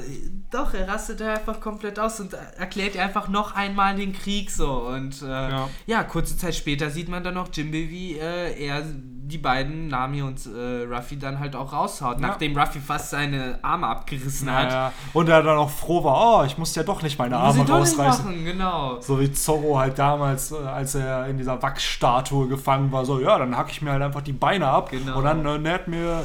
[0.51, 4.87] doch, er rastet da einfach komplett aus und erklärt einfach noch einmal den Krieg so.
[4.88, 5.70] Und äh, ja.
[5.87, 6.05] Ja.
[6.05, 8.85] kurze Zeit später sieht man dann noch Jimbe, wie äh, er
[9.28, 12.26] die beiden, Nami und äh, Ruffy, dann halt auch raushaut, Ja.
[12.26, 14.70] nachdem Ruffy fast seine Arme abgerissen hat.
[14.72, 17.44] Ja, und er dann auch froh war, oh, ich musste ja doch nicht meine Muss
[17.44, 18.24] Arme nicht rausreißen.
[18.24, 19.00] machen, genau.
[19.00, 23.38] So wie Zorro halt damals, äh, als er in dieser Wachsstatue gefangen war, so, ja,
[23.38, 24.90] dann hack ich mir halt einfach die Beine ab.
[24.90, 25.18] Genau.
[25.18, 26.24] Und dann äh, nährt mir.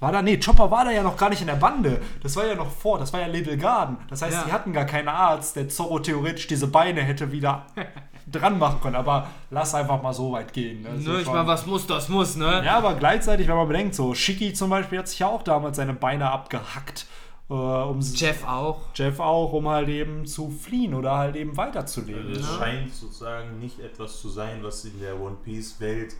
[0.00, 2.00] War da, nee, Chopper war da ja noch gar nicht in der Bande.
[2.24, 3.98] Das war ja noch vor, das war ja Little Garden.
[4.10, 4.42] Das heißt, Ja.
[4.46, 7.66] die hatten gar keinen Arzt, der Zorro theoretisch diese Beine hätte wieder
[8.32, 8.96] dran machen können.
[8.96, 10.82] Aber lass einfach mal so weit gehen.
[10.82, 10.90] Ne?
[10.90, 12.62] Ne, ich meine, was muss, das muss, ne?
[12.64, 15.76] ja, aber gleichzeitig, wenn man bedenkt, so Shiki zum Beispiel hat sich ja auch damals
[15.76, 17.06] seine Beine abgehackt.
[17.50, 18.80] Äh, um Jeff auch.
[18.94, 22.32] Jeff auch, um halt eben zu fliehen oder halt eben weiterzuleben.
[22.32, 22.58] Es Ja.
[22.58, 26.16] scheint sozusagen nicht etwas zu sein, was in der One Piece Welt äh,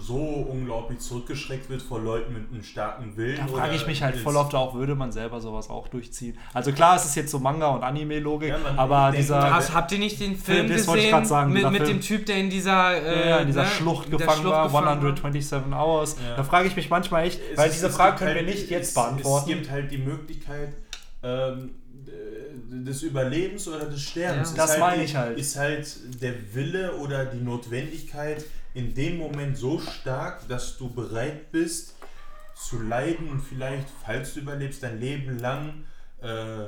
[0.00, 3.36] so unglaublich zurückgeschreckt wird vor Leuten mit einem starken Willen.
[3.36, 6.38] Da frage ich mich halt voll oft auch, würde man selber sowas auch durchziehen?
[6.54, 9.54] Also klar, es ist jetzt so Manga- und Anime-Logik, Ja, aber ich dieser...
[9.54, 11.98] Hast, habt ihr nicht den Film das wollte ich gesehen grad sagen, mit, mit Film.
[11.98, 14.86] dem Typ, der in dieser, äh, ja, in dieser ne, Schlucht gefangen Schlucht war, gefangen
[14.86, 14.92] war?
[14.94, 16.16] 127 Hours.
[16.26, 16.36] Ja.
[16.36, 18.46] Da frage ich mich manchmal echt, Es weil ist- diese es Frage können wir halt-
[18.46, 19.50] nicht jetzt es, beantworten.
[19.50, 20.72] Es gibt halt die Möglichkeit
[21.22, 21.70] ähm,
[22.06, 24.52] äh, des Überlebens oder des Sterbens.
[24.52, 24.56] Ja.
[24.56, 25.38] Das halt meine ich halt.
[25.38, 25.86] Ist halt
[26.22, 31.94] der Wille oder die Notwendigkeit in dem Moment so stark, dass du bereit bist
[32.54, 35.84] zu leiden und vielleicht, falls du überlebst, dein Leben lang
[36.20, 36.66] äh,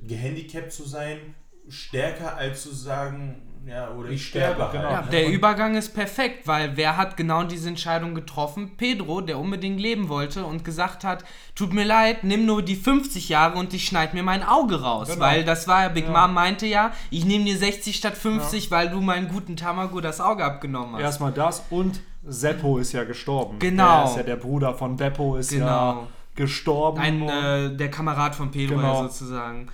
[0.00, 1.34] gehandicapt zu sein,
[1.68, 4.90] stärker als zu sagen, ja, oder ich, Ich sterbe, sterbe genau.
[4.90, 5.12] Ja, halt.
[5.12, 8.72] der Übergang ist perfekt, weil wer hat genau diese Entscheidung getroffen?
[8.76, 11.24] Pedro, der unbedingt leben wollte und gesagt hat,
[11.54, 15.08] tut mir leid, nimm nur die 50 Jahre und ich schneid mir mein Auge raus.
[15.08, 15.20] Genau.
[15.20, 16.26] Weil das war ja, Big Ja.
[16.26, 20.20] Mom meinte ja, ich nehme dir 60 statt 50, weil du meinen guten Tamago das
[20.20, 21.02] Auge abgenommen hast.
[21.02, 23.58] Erstmal das und Seppo ist ja gestorben.
[23.58, 24.02] Genau.
[24.02, 26.06] Der ist ja der Bruder von Beppo, ist ja Genau.
[26.34, 26.98] gestorben.
[27.00, 29.02] Ein, äh, der Kamerad von Pedro Genau.
[29.02, 29.68] ja, sozusagen.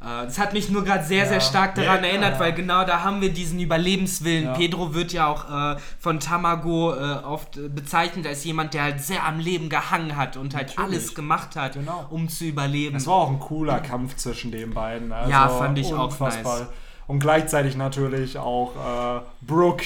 [0.00, 1.28] Äh, Das hat mich nur gerade sehr, Ja.
[1.28, 2.40] sehr stark daran Ja, erinnert, ja.
[2.40, 4.54] weil genau da haben wir diesen Überlebenswillen.
[4.54, 9.00] Pedro wird ja auch äh, von Tamago äh, oft äh, bezeichnet als jemand, der halt
[9.02, 10.94] sehr am Leben gehangen hat und halt Natürlich.
[10.94, 12.06] alles gemacht hat, Genau.
[12.10, 12.96] um zu überleben.
[12.96, 15.12] Es war auch ein cooler Kampf zwischen den beiden.
[15.12, 16.58] Also Ja, fand ich auch unfassbar.
[16.60, 16.68] nice.
[17.06, 19.84] Und gleichzeitig natürlich auch äh, Brooke,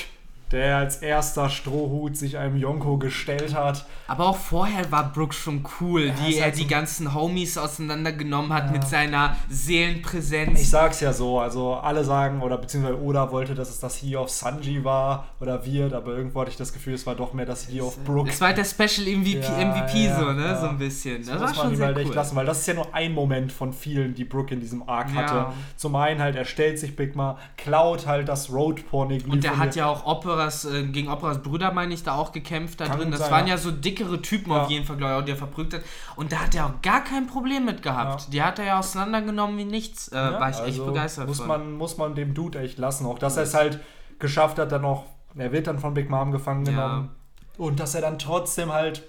[0.52, 3.86] der als erster Strohhut sich einem Yonko gestellt hat.
[4.06, 8.52] Aber auch vorher war Brooks schon cool, Ja, wie er halt die ganzen Homies auseinandergenommen
[8.52, 8.72] hat Ja.
[8.72, 10.60] mit seiner Seelenpräsenz.
[10.60, 14.16] Ich sag's ja so, also alle sagen, oder beziehungsweise Oda wollte, dass es das He
[14.16, 17.46] of Sanji war oder wird, aber irgendwo hatte ich das Gefühl, es war doch mehr
[17.46, 18.30] das He of Brooke.
[18.30, 20.58] es war halt der Special MVP, Ja, MVP so, ne?
[20.60, 21.18] So ein bisschen.
[21.18, 22.14] Das, Das war muss man schon sehr halt echt cool.
[22.14, 25.12] lassen, weil das ist ja nur ein Moment von vielen, die Brooke in diesem Arc
[25.14, 25.46] hatte.
[25.76, 29.32] Zum einen halt, er stellt sich Big Ma, klaut halt das Road Porniglyph.
[29.32, 32.14] Und der von hat ja auch Oppe Operas, äh, gegen Operas Brüder, meine ich, da
[32.14, 33.10] auch gekämpft da Kann drin.
[33.10, 33.54] Das sein, waren ja.
[33.54, 34.62] ja so dickere Typen Ja.
[34.62, 35.82] auf jeden Fall, glaube ich, die er verprügelt hat.
[36.16, 38.22] Und da hat er auch gar kein Problem mit gehabt.
[38.22, 38.30] Ja.
[38.30, 40.08] Die hat er ja auseinandergenommen wie nichts.
[40.08, 41.48] Äh, war ich echt also begeistert muss von.
[41.48, 43.06] Man, muss man dem Dude echt lassen.
[43.06, 43.80] Auch dass er es halt
[44.18, 45.04] geschafft hat, dann auch,
[45.36, 47.10] er wird dann von Big Mom gefangen genommen.
[47.56, 49.04] Und dass er dann trotzdem halt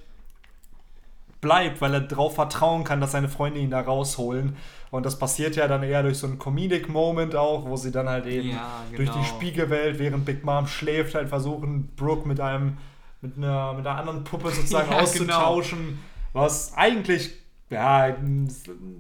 [1.45, 4.55] bleibt, weil er darauf vertrauen kann, dass seine Freunde ihn da rausholen.
[4.89, 8.09] Und das passiert ja dann eher durch so einen Comedic Moment auch, wo sie dann
[8.09, 9.27] halt eben Ja, durch die genau.
[9.27, 12.77] Spiegelwelt, während Big Mom schläft, halt versuchen, Brooke mit einem
[13.21, 15.03] mit einer, mit einer anderen Puppe sozusagen Ja, genau.
[15.03, 15.99] auszutauschen.
[16.33, 17.31] Was eigentlich,
[17.75, 18.15] ja,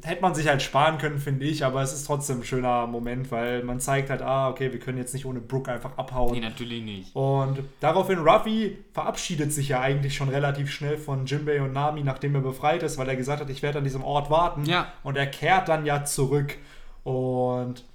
[0.03, 3.31] hätte man sich halt sparen können, finde ich, aber es ist trotzdem ein schöner Moment,
[3.31, 6.33] weil man zeigt halt, ah, okay, wir können jetzt nicht ohne Brooke einfach abhauen.
[6.33, 7.15] Nee, natürlich nicht.
[7.15, 12.35] Und daraufhin Ruffy verabschiedet sich ja eigentlich schon relativ schnell von Jinbei und Nami, nachdem
[12.35, 14.65] er befreit ist, weil er gesagt hat, ich werde an diesem Ort warten.
[14.65, 14.91] Ja.
[15.03, 16.57] Und er kehrt dann ja zurück.
[17.05, 17.85] Und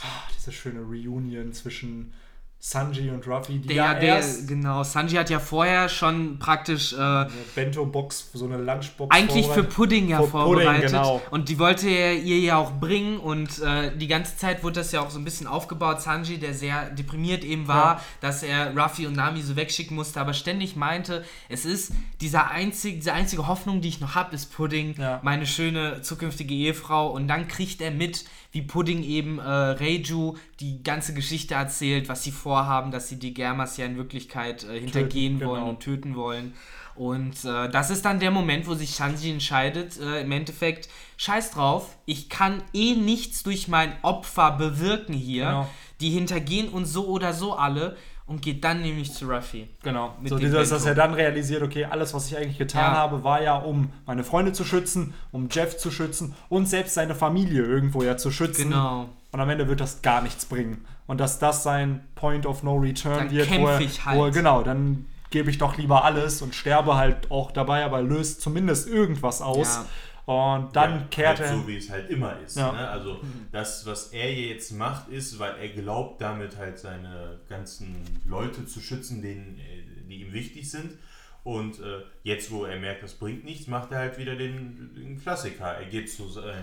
[0.00, 2.12] ah, diese schöne Reunion zwischen
[2.58, 6.94] Sanji und Ruffy, die Der, ja der, erst genau, Sanji hat ja vorher schon praktisch
[6.94, 9.62] äh, eine Bento-Box, so eine Lunchbox eigentlich für.
[9.62, 10.90] Pudding ja Für Pudding, vorbereitet.
[10.90, 11.22] genau.
[11.30, 13.18] Und die wollte er ihr ja auch bringen.
[13.18, 16.00] Und äh, die ganze Zeit wurde das ja auch so ein bisschen aufgebaut.
[16.02, 18.00] Sanji, der sehr deprimiert eben war, Ja.
[18.20, 22.96] dass er Ruffy und Nami so wegschicken musste, aber ständig meinte, es ist dieser einzige,
[22.96, 25.20] diese einzige Hoffnung, die ich noch habe, ist Pudding, Ja.
[25.22, 27.10] meine schöne zukünftige Ehefrau.
[27.12, 28.24] Und dann kriegt er mit,
[28.56, 33.34] wie Pudding eben äh, Reiju die ganze Geschichte erzählt, was sie vorhaben, dass sie die
[33.34, 35.50] Germas ja in Wirklichkeit äh, hintergehen genau.
[35.50, 36.54] wollen und töten wollen.
[36.94, 40.88] Und äh, das ist dann der Moment, wo sich Sanji entscheidet, äh, im Endeffekt,
[41.18, 45.44] scheiß drauf, ich kann eh nichts durch mein Opfer bewirken hier.
[45.44, 45.68] Genau.
[46.00, 49.68] Die hintergehen uns so oder so alle und geht dann nämlich zu Ruffy.
[49.82, 50.14] Genau.
[50.20, 52.98] Mit so dem dieses, dass er dann realisiert, okay, alles, was ich eigentlich getan Ja.
[52.98, 57.14] habe, war ja, um meine Freunde zu schützen, um Jeff zu schützen und selbst seine
[57.14, 58.70] Familie irgendwo ja zu schützen.
[58.70, 59.08] Genau.
[59.32, 60.84] Und am Ende wird das gar nichts bringen.
[61.06, 64.18] Und dass das sein Point of No Return Dann wird, wo er, ich halt.
[64.18, 68.00] wo er, genau, dann gebe ich doch lieber alles und sterbe halt auch dabei, aber
[68.02, 69.80] löst zumindest irgendwas aus.
[70.26, 71.56] Und dann Ja, kehrt halt er.
[71.56, 72.56] So wie es halt immer ist.
[72.56, 72.72] Ja.
[72.72, 72.88] Ne?
[72.88, 73.20] Also
[73.52, 78.80] das, was er jetzt macht, ist, weil er glaubt, damit halt seine ganzen Leute zu
[78.80, 80.92] schützen, denen, äh, die ihm wichtig sind.
[81.44, 85.20] Und äh, jetzt, wo er merkt, das bringt nichts, macht er halt wieder den, den
[85.22, 85.66] Klassiker.
[85.66, 86.56] Er geht zu seiner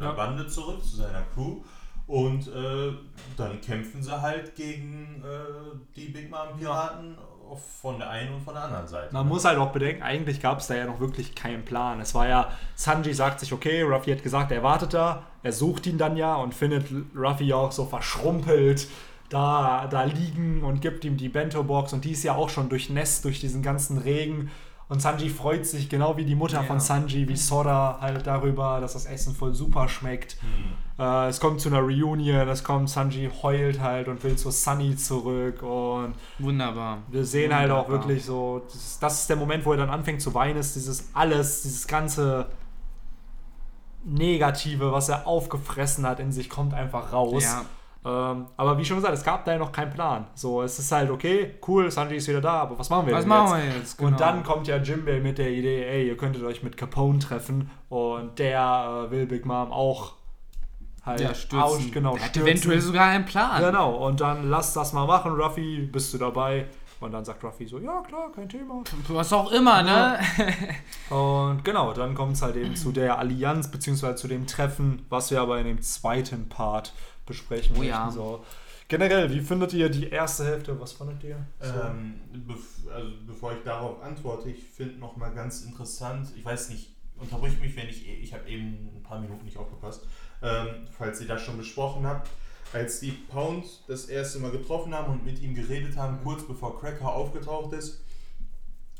[0.00, 0.12] Ja.
[0.12, 1.60] Bande zurück, zu seiner Crew.
[2.06, 2.92] Und äh,
[3.36, 7.16] dann kämpfen sie halt gegen äh, die Big Mom Piraten
[7.58, 9.12] von der einen und von der anderen Seite.
[9.12, 12.00] Man muss halt auch bedenken, eigentlich gab es da ja noch wirklich keinen Plan.
[12.00, 15.86] Es war ja, Sanji sagt sich, okay, Ruffy hat gesagt, er wartet da, er sucht
[15.86, 16.86] ihn dann ja und findet
[17.16, 18.88] Ruffy ja auch so verschrumpelt
[19.28, 23.24] da, da liegen und gibt ihm die Bento-Box und die ist ja auch schon durchnässt
[23.24, 24.50] durch diesen ganzen Regen.
[24.88, 26.62] Und Sanji freut sich, genau wie die Mutter Ja.
[26.64, 30.36] von Sanji, wie Sora halt darüber, dass das Essen voll super schmeckt.
[31.02, 34.94] Äh, es kommt zu einer Reunion, es kommt, Sanji heult halt und will zu Sunny
[34.94, 36.98] zurück und Wunderbar.
[37.08, 38.08] wir sehen halt auch Wunderbar.
[38.08, 41.08] wirklich so, das, das ist der Moment, wo er dann anfängt zu weinen, ist dieses
[41.12, 42.46] alles, dieses ganze
[44.04, 47.42] Negative, was er aufgefressen hat in sich, kommt einfach raus.
[47.42, 47.64] Ja.
[48.04, 50.26] Ähm, aber wie schon gesagt, es gab da ja noch keinen Plan.
[50.34, 53.22] So, es ist halt okay, cool, Sanji ist wieder da, aber was machen wir Was
[53.22, 53.66] denn machen jetzt?
[53.66, 53.98] wir jetzt?
[53.98, 54.10] Genau.
[54.10, 57.70] Und dann kommt ja Jimbei mit der Idee, ey, ihr könntet euch mit Capone treffen
[57.88, 60.21] und der äh, will Big Mom auch
[61.04, 61.58] halt ja, stürzen.
[61.60, 62.48] aus- genau, Der hat stürzen.
[62.50, 63.62] eventuell sogar einen Plan.
[63.62, 66.66] Genau, und dann lass das mal machen, Ruffy, bist du dabei?
[67.00, 68.84] Und dann sagt Ruffy so, ja klar, kein Thema.
[69.08, 70.20] Was auch immer, ne?
[71.10, 75.32] Und genau, dann kommt es halt eben zu der Allianz, beziehungsweise zu dem Treffen, was
[75.32, 76.92] wir aber in dem zweiten Part
[77.26, 78.08] besprechen Oh ja.
[78.10, 78.44] So.
[78.86, 80.78] Generell, wie findet ihr die erste Hälfte?
[80.80, 81.44] Was fandet ihr?
[81.60, 81.72] So.
[81.72, 82.58] Ähm, bef
[82.94, 87.58] also bevor ich darauf antworte, ich finde noch mal ganz interessant, ich weiß nicht, unterbrich
[87.60, 90.06] mich, wenn ich, ich habe eben ein paar Minuten nicht aufgepasst,
[90.42, 92.30] ähm, falls ihr das schon besprochen habt,
[92.72, 96.80] als die Pound das erste Mal getroffen haben und mit ihm geredet haben, kurz bevor
[96.80, 98.02] Cracker aufgetaucht ist,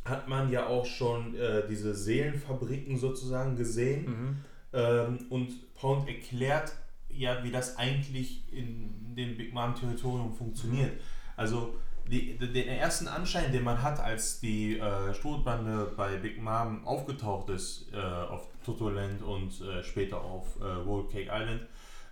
[0.04, 4.04] hat man ja auch schon äh, diese Seelenfabriken sozusagen gesehen.
[4.04, 4.36] Mhm.
[4.72, 6.72] Ähm, und Pound erklärt
[7.14, 10.92] ja, wie das eigentlich in dem Big Mom Territorium funktioniert.
[11.36, 11.74] Also
[12.08, 17.48] die, den ersten Anschein, den man hat, als die äh, Strohbande bei Big Mom aufgetaucht
[17.50, 21.62] ist, äh, auf Totoland und äh, später auf äh, Whole Cake Island,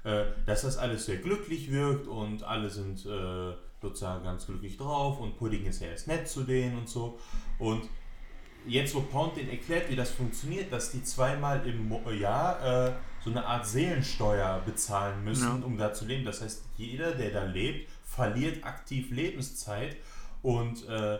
[0.04, 5.20] äh, dass das alles sehr glücklich wirkt und alle sind äh, sozusagen ganz glücklich drauf
[5.20, 7.18] und Pudding ist ja erst nett zu denen und so.
[7.58, 7.82] Und
[8.66, 12.92] jetzt, wo Pound den erklärt, wie das funktioniert, dass die zweimal im Mo Jahr äh,
[13.24, 15.66] so eine Art Seelensteuer bezahlen müssen, Ja.
[15.66, 16.24] um da zu leben.
[16.24, 19.96] Das heißt, jeder, der da lebt, verliert aktiv Lebenszeit
[20.42, 21.18] und äh,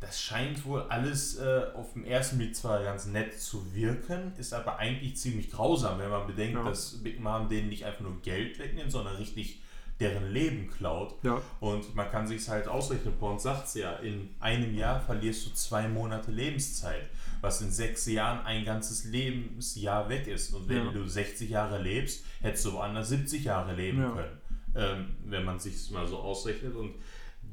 [0.00, 4.52] das scheint wohl alles äh, auf den ersten Blick zwar ganz nett zu wirken, ist
[4.52, 6.64] aber eigentlich ziemlich grausam, wenn man bedenkt, Ja.
[6.64, 9.60] dass Big Mom denen nicht einfach nur Geld wegnimmt, sondern richtig
[9.98, 11.14] deren Leben klaut.
[11.22, 11.40] Ja.
[11.60, 15.54] Und man kann sich halt ausrechnen, Pound sagt es ja, in einem Jahr verlierst du
[15.54, 17.08] zwei Monate Lebenszeit,
[17.40, 20.52] was in sechs Jahren ein ganzes Lebensjahr weg ist.
[20.52, 20.92] Und wenn Ja.
[20.92, 24.10] du 60 Jahre lebst, hättest du woanders 70 Jahre leben Ja.
[24.10, 24.38] können,
[24.76, 26.74] ähm, wenn man sich mal so ausrechnet.
[26.74, 26.94] Und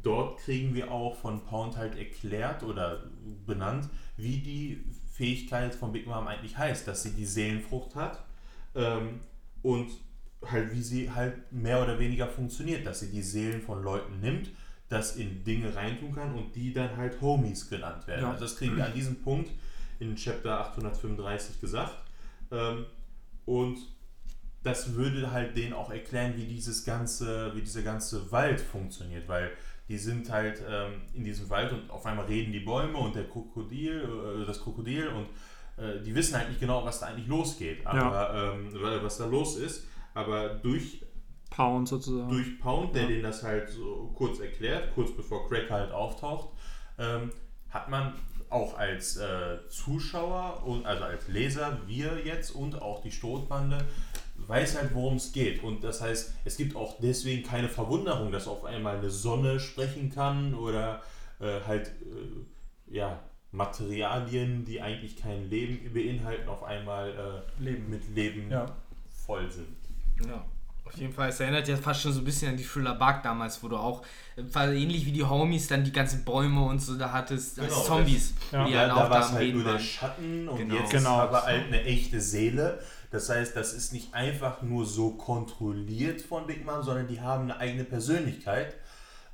[0.01, 3.03] dort kriegen wir auch von Pound halt erklärt oder
[3.45, 8.23] benannt, wie die Fähigkeit von Big Mom eigentlich heißt, dass sie die Seelenfrucht hat
[8.75, 9.19] ähm,
[9.61, 9.91] und
[10.45, 14.49] halt wie sie halt mehr oder weniger funktioniert, dass sie die Seelen von Leuten nimmt,
[14.89, 18.23] das in Dinge reintun kann und die dann halt Homies genannt werden.
[18.23, 18.31] Ja.
[18.31, 19.49] Also das kriegen wir an diesem Punkt
[19.99, 21.95] in Chapter 835 gesagt.
[22.51, 22.85] Ähm,
[23.45, 23.77] und
[24.63, 29.51] das würde halt denen auch erklären, wie dieses ganze, wie dieser ganze Wald funktioniert, weil
[29.89, 33.27] die sind halt ähm, in diesem Wald und auf einmal reden die Bäume und der
[33.27, 35.27] Krokodil, äh, das Krokodil und
[35.83, 38.69] äh, die wissen halt nicht genau, was da eigentlich losgeht, aber ähm,
[39.03, 39.85] was da los ist.
[40.13, 41.03] Aber durch
[41.49, 42.29] Pound sozusagen.
[42.29, 43.07] durch Pound, der Ja.
[43.09, 46.49] den das halt so kurz erklärt, kurz bevor Crack halt auftaucht,
[46.97, 47.31] ähm,
[47.69, 48.13] hat man
[48.49, 53.79] auch als äh, Zuschauer und also als Leser, wir jetzt und auch die Strohbande,
[54.35, 55.63] weiß halt, worum es geht.
[55.63, 60.09] Und das heißt, es gibt auch deswegen keine Verwunderung, dass auf einmal eine Sonne sprechen
[60.13, 61.01] kann oder
[61.39, 63.19] äh, halt äh, ja,
[63.51, 67.89] Materialien, die eigentlich kein Leben beinhalten, auf einmal äh, Leben.
[67.89, 68.65] mit Leben Ja.
[69.25, 69.75] voll sind.
[70.27, 70.43] Ja.
[70.85, 73.23] Auf jeden Fall, es erinnert ja fast schon so ein bisschen an die Thriller Bark
[73.23, 74.03] damals, wo du auch,
[74.35, 77.85] äh, ähnlich wie die Homies, dann die ganzen Bäume und so da hattest, als Genau,
[77.85, 78.65] Zombies, Ja.
[78.65, 79.79] die Ja, dann da auch war da es halt Reden nur der.
[79.79, 80.75] Schatten und Genau.
[80.75, 81.15] jetzt Genau.
[81.19, 82.79] aber halt eine echte Seele.
[83.13, 87.43] Das heißt, das ist nicht einfach nur so kontrolliert von Big Mom, sondern die haben
[87.43, 88.75] eine eigene Persönlichkeit.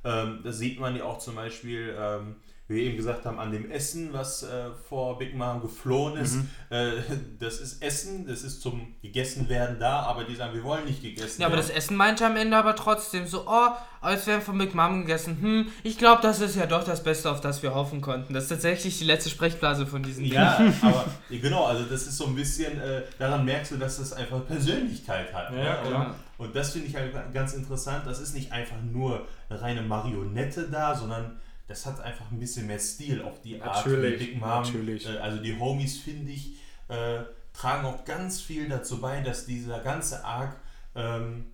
[0.04, 2.36] Ähm, das sieht man ja auch zum Beispiel, ähm,
[2.70, 6.36] wie wir eben gesagt haben, an dem Essen, was äh, vor Big Mom geflohen ist.
[6.36, 6.48] Mhm.
[6.70, 6.92] Äh,
[7.40, 11.02] das ist Essen, das ist zum gegessen werden da, aber die sagen, wir wollen nicht
[11.02, 11.66] gegessen Ja, aber werden.
[11.66, 13.68] das Essen meinte am Ende aber trotzdem so, oh,
[14.00, 15.38] als wären von Big Mom gegessen.
[15.40, 18.34] Hm, ich glaube, das ist ja doch das Beste, auf das wir hoffen konnten.
[18.34, 22.26] Das ist tatsächlich die letzte Sprechblase von diesen Ja, aber genau, also das ist so
[22.26, 25.50] ein bisschen, äh, daran merkst du, dass das einfach Persönlichkeit hat.
[25.50, 25.64] Ja, ne?
[25.64, 26.14] ja, und, klar.
[26.38, 28.06] und das finde ich halt ganz interessant.
[28.06, 31.40] Das ist nicht einfach nur eine reine Marionette da, sondern
[31.70, 34.48] das hat einfach ein bisschen mehr Stil auf die Art Natürlich, wie Big Mom.
[34.48, 35.06] natürlich.
[35.06, 36.56] Äh, also die Homies, finde ich,
[36.88, 37.20] äh,
[37.52, 40.56] tragen auch ganz viel dazu bei, dass dieser ganze Arc,
[40.96, 41.46] ähm,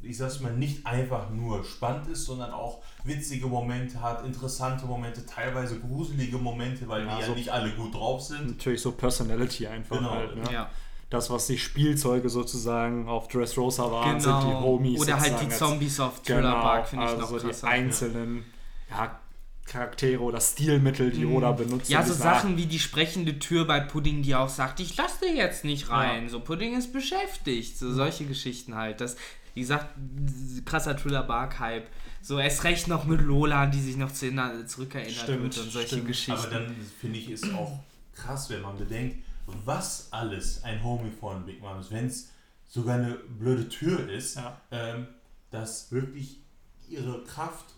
[0.00, 5.26] ich sag's mal, nicht einfach nur spannend ist, sondern auch witzige Momente hat, interessante Momente,
[5.26, 8.46] teilweise gruselige Momente, weil Ja, die ja so- nicht alle gut drauf sind.
[8.56, 10.10] Natürlich so Personality einfach Genau.
[10.12, 10.36] halt.
[10.36, 10.44] Ne?
[10.52, 10.70] Ja,
[11.10, 14.40] Das, was die Spielzeuge sozusagen auf Dressrosa waren, genau.
[14.40, 15.00] sind die Homies.
[15.00, 17.66] Oder halt die Zombies auf Thriller Genau, Bark, finde ich also noch die krasser.
[17.68, 18.44] einzelnen
[18.90, 19.18] ja,
[19.66, 21.36] Charaktere oder Stilmittel, die Mhm.
[21.36, 21.90] Oda benutzt.
[21.90, 25.34] Ja, so Sachen wie die sprechende Tür bei Pudding, die auch sagt, ich lasse dir
[25.34, 26.28] jetzt nicht rein.
[26.30, 27.76] So, Pudding ist beschäftigt.
[27.78, 29.00] So, solche Geschichten halt.
[29.02, 29.16] Das,
[29.54, 29.94] wie gesagt,
[30.64, 31.86] krasser Thriller Bark-Hype.
[32.22, 34.30] So, erst recht noch mit Lola, die sich noch zu,
[34.66, 36.06] zurückerinnert Stimmt, wird und solche stimmt.
[36.06, 36.32] Geschichten.
[36.32, 37.78] Aber dann finde ich es auch
[38.14, 39.16] krass, wenn man bedenkt,
[39.64, 41.90] was alles ein Homie von Big Mom ist.
[41.90, 42.30] Wenn es
[42.66, 44.60] sogar eine blöde Tür ist, Ja.
[44.70, 45.06] ähm,
[45.50, 46.40] dass wirklich
[46.88, 47.77] ihre Kraft äh,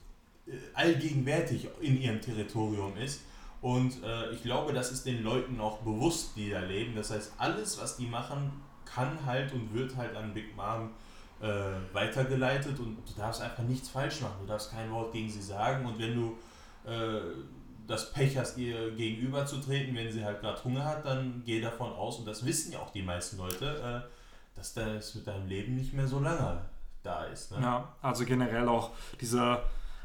[0.74, 3.22] allgegenwärtig in ihrem Territorium ist.
[3.61, 6.94] Und äh, ich glaube, das ist den Leuten auch bewusst, die da leben.
[6.94, 8.53] Das heißt, alles, was die machen,
[8.84, 10.90] kann halt und wird halt an Big Mom
[11.40, 11.46] äh,
[11.92, 14.36] weitergeleitet und du darfst einfach nichts falsch machen.
[14.40, 16.38] Du darfst kein Wort gegen sie sagen und wenn du
[16.90, 17.20] äh,
[17.86, 22.18] das Pech hast, ihr gegenüberzutreten, wenn sie halt gerade Hunger hat, dann geh davon aus,
[22.18, 25.92] und das wissen ja auch die meisten Leute, äh, dass das mit deinem Leben nicht
[25.92, 26.62] mehr so lange
[27.03, 27.51] da ist.
[27.53, 27.59] Ne?
[27.62, 28.90] Ja, also generell auch
[29.20, 29.61] diese,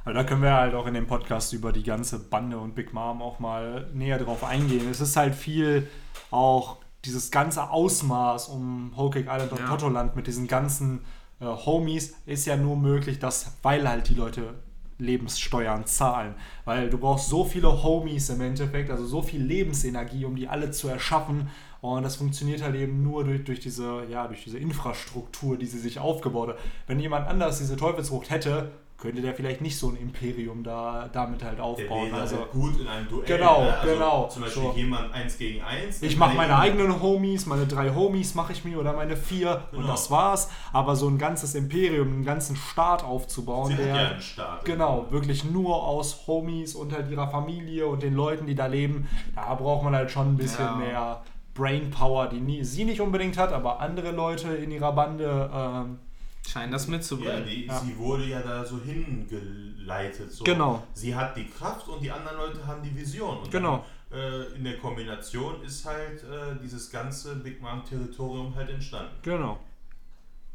[0.06, 2.94] also da können wir halt auch in dem Podcast über die ganze Bande und Big
[2.94, 4.88] Mom auch mal näher drauf eingehen.
[4.90, 5.88] Es ist halt viel
[6.32, 9.68] auch dieses ganze Ausmaß um Whole Cake Island und Ja.
[9.68, 11.02] Totoland mit diesen ganzen
[11.40, 14.54] äh, Homies ist ja nur möglich, dass, weil halt die Leute
[14.98, 16.36] Lebenssteuern zahlen.
[16.64, 20.72] Weil du brauchst so viele Homies im Endeffekt, also so viel Lebensenergie, um die alle
[20.72, 21.50] zu erschaffen.
[21.82, 25.80] Und das funktioniert halt eben nur durch, durch, diese, ja, durch diese Infrastruktur, die sie
[25.80, 26.58] sich aufgebaut hat.
[26.88, 31.44] Wenn jemand anders diese Teufelsfrucht hätte, könnte der vielleicht nicht so ein Imperium da damit
[31.44, 32.12] halt aufbauen.
[32.12, 33.26] wäre Also halt gut in einem Duell.
[33.26, 33.78] Genau, ne?
[33.78, 34.28] also genau.
[34.30, 34.74] Zum Beispiel So.
[34.76, 36.02] jemand eins gegen eins.
[36.02, 39.80] ich mache meine eigenen Homies, meine drei Homies mache ich mir oder meine vier und
[39.80, 39.92] Genau.
[39.92, 40.50] das war's.
[40.72, 44.64] Aber so ein ganzes Imperium, einen ganzen Staat aufzubauen, Sie der ja Staat.
[44.66, 49.08] Genau, wirklich nur aus Homies und halt ihrer Familie und den Leuten, die da leben.
[49.36, 50.76] Da braucht man halt schon ein bisschen Ja.
[50.78, 51.22] mehr
[51.54, 55.50] Brainpower, die nie, sie nicht unbedingt hat, aber andere Leute in ihrer Bande.
[55.54, 56.00] Ähm,
[56.48, 57.46] Scheinen das Ja, mitzubringen.
[57.46, 57.80] die, Ja.
[57.80, 60.32] sie wurde ja da so hingeleitet.
[60.32, 60.44] So.
[60.44, 60.84] Genau.
[60.94, 63.40] Sie hat die Kraft und die anderen Leute haben die Vision.
[63.40, 63.84] Und Genau.
[64.10, 69.12] Dann, äh, in der Kombination ist halt äh, dieses ganze Big Mom-Territorium halt entstanden.
[69.22, 69.60] genau.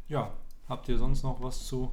[0.07, 0.31] Ja,
[0.67, 1.89] habt ihr sonst noch was zu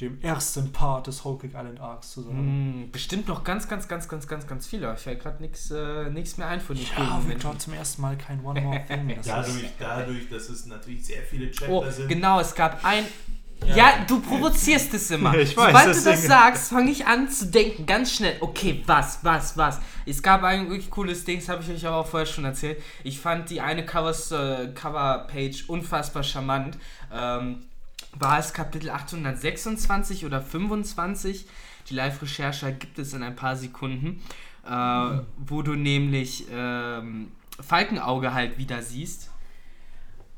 [0.00, 2.82] dem ersten Part des Whole Cake Island Arcs zu sagen?
[2.84, 4.92] Mm, bestimmt noch ganz, ganz, ganz, ganz, ganz, ganz viele.
[4.94, 8.16] Ich fällt gerade nichts äh, nix mehr ein von den Ja, Victor zum ersten Mal
[8.16, 9.08] kein One More Thing.
[9.16, 12.08] Das ist, Dadurch, dadurch, dass es natürlich sehr viele Chapter Oh, sind.
[12.08, 13.04] genau, es gab ein.
[13.66, 13.76] Ja.
[13.76, 15.34] Ja, du provozierst es immer.
[15.36, 18.36] Ich weiß, Sobald du das sagst, fange ich an zu denken, ganz schnell.
[18.38, 19.80] Okay, was, was, was?
[20.06, 22.80] Es gab ein wirklich cooles Ding, das habe ich euch aber auch vorher schon erzählt.
[23.02, 26.78] Ich fand die eine Covers, äh, Coverpage unfassbar charmant.
[27.12, 27.64] Ähm,
[28.18, 31.46] war es Kapitel 826 oder 25?
[31.88, 34.22] Die Live-Recherche gibt es in ein paar Sekunden,
[34.66, 39.30] äh, wo du nämlich ähm, Falkenauge halt wieder siehst.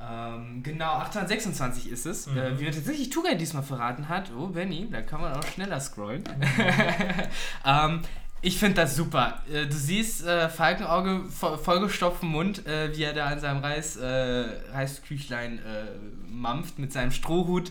[0.00, 2.26] Ähm, genau, 826 ist es.
[2.28, 4.30] Äh, wie mir tatsächlich Tugai diesmal verraten hat.
[4.38, 6.24] Oh, Benny, da kann man auch schneller scrollen.
[7.66, 8.00] ähm,
[8.42, 9.42] ich finde das super.
[9.52, 13.96] Äh, du siehst äh, Falkenauge vo vollgestopften Mund, äh, wie er da an seinem Reis,
[13.96, 15.86] äh, Reisküchlein äh,
[16.30, 17.70] mampft mit seinem Strohhut.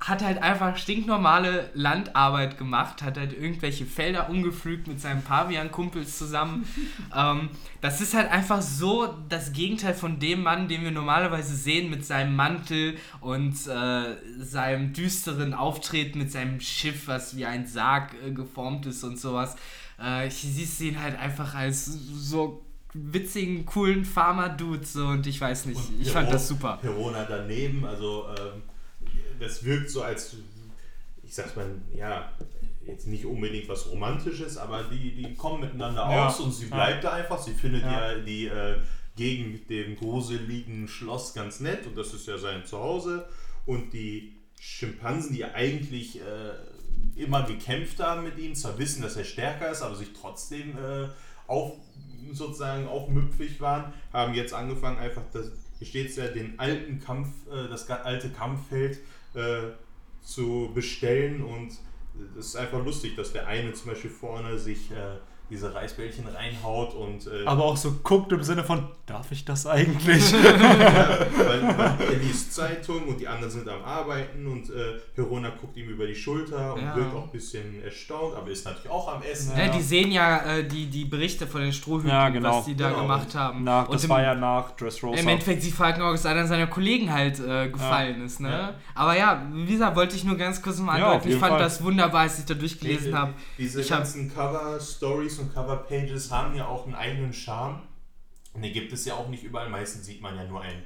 [0.00, 6.66] Hat halt einfach stinknormale Landarbeit gemacht, hat halt irgendwelche Felder umgepflügt mit seinen Pavian-Kumpels zusammen.
[7.16, 7.50] ähm,
[7.80, 12.04] das ist halt einfach so das Gegenteil von dem Mann, den wir normalerweise sehen mit
[12.06, 18.30] seinem Mantel und äh, seinem düsteren Auftreten mit seinem Schiff, was wie ein Sarg äh,
[18.30, 19.56] geformt ist und sowas.
[20.02, 22.64] Äh, ich siehst ihn halt einfach als so
[22.94, 26.78] witzigen, coolen Farmer-Dude so und ich weiß nicht, Und ich fand Peron- das super.
[26.80, 28.62] Perona daneben, also ähm,
[29.40, 30.36] das wirkt so als,
[31.22, 32.32] ich sag's mal, ja,
[32.86, 36.28] jetzt nicht unbedingt was Romantisches, aber die, die kommen miteinander Ja.
[36.28, 36.76] aus und sie Ja.
[36.76, 37.38] bleibt da einfach.
[37.40, 38.12] Sie findet Ja.
[38.12, 38.76] ja, die äh,
[39.16, 43.28] Gegend mit dem gruseligen Schloss ganz nett und das ist ja sein Zuhause.
[43.66, 49.24] Und die Schimpansen, die eigentlich äh, immer gekämpft haben mit ihm, zwar wissen, dass er
[49.24, 51.08] stärker ist, aber sich trotzdem äh,
[51.46, 51.72] auf,
[52.32, 57.68] sozusagen aufmüpfig waren, haben jetzt angefangen, einfach das, hier steht ja, den alten Kampf, äh,
[57.68, 58.98] das alte Kampffeld
[59.38, 59.72] äh,
[60.20, 61.42] zu bestellen.
[61.42, 61.78] Und
[62.36, 65.16] das ist einfach lustig, dass der eine zum Beispiel vorne sich äh,
[65.50, 69.66] diese Reisbällchen reinhaut und äh, aber auch so guckt im Sinne von, darf ich das
[69.66, 70.30] eigentlich?
[70.32, 70.40] ja,
[71.38, 75.76] weil, weil er liest Zeitung und die anderen sind am Arbeiten und äh, Perona guckt
[75.76, 76.94] ihm über die Schulter und Ja.
[76.96, 79.56] wirkt auch ein bisschen erstaunt, aber ist natürlich auch am Essen.
[79.56, 79.64] Ja.
[79.66, 82.58] Ja, die sehen ja äh, die, die Berichte von den Strohhüten, Ja, genau.
[82.58, 83.02] was die da Genau.
[83.02, 83.64] gemacht haben.
[83.64, 85.18] nach, Und das im, war ja nach Dressrosa.
[85.20, 88.50] im Endeffekt sie Falkenauge ist einer seiner Kollegen halt äh, gefallen ist, ne?
[88.50, 88.74] Ja.
[88.94, 91.28] Aber ja, wie gesagt, wollte ich nur ganz kurz mal andeuten.
[91.30, 91.58] ich fand Fall.
[91.60, 93.32] das wunderbar, als ich da durchgelesen habe.
[93.56, 97.82] Diese Ich hab- ganzen Cover-Stories und Cover-Pages haben ja auch einen eigenen Charme.
[98.54, 99.68] Und den gibt es ja auch nicht überall.
[99.68, 100.82] Meistens sieht man ja nur ein,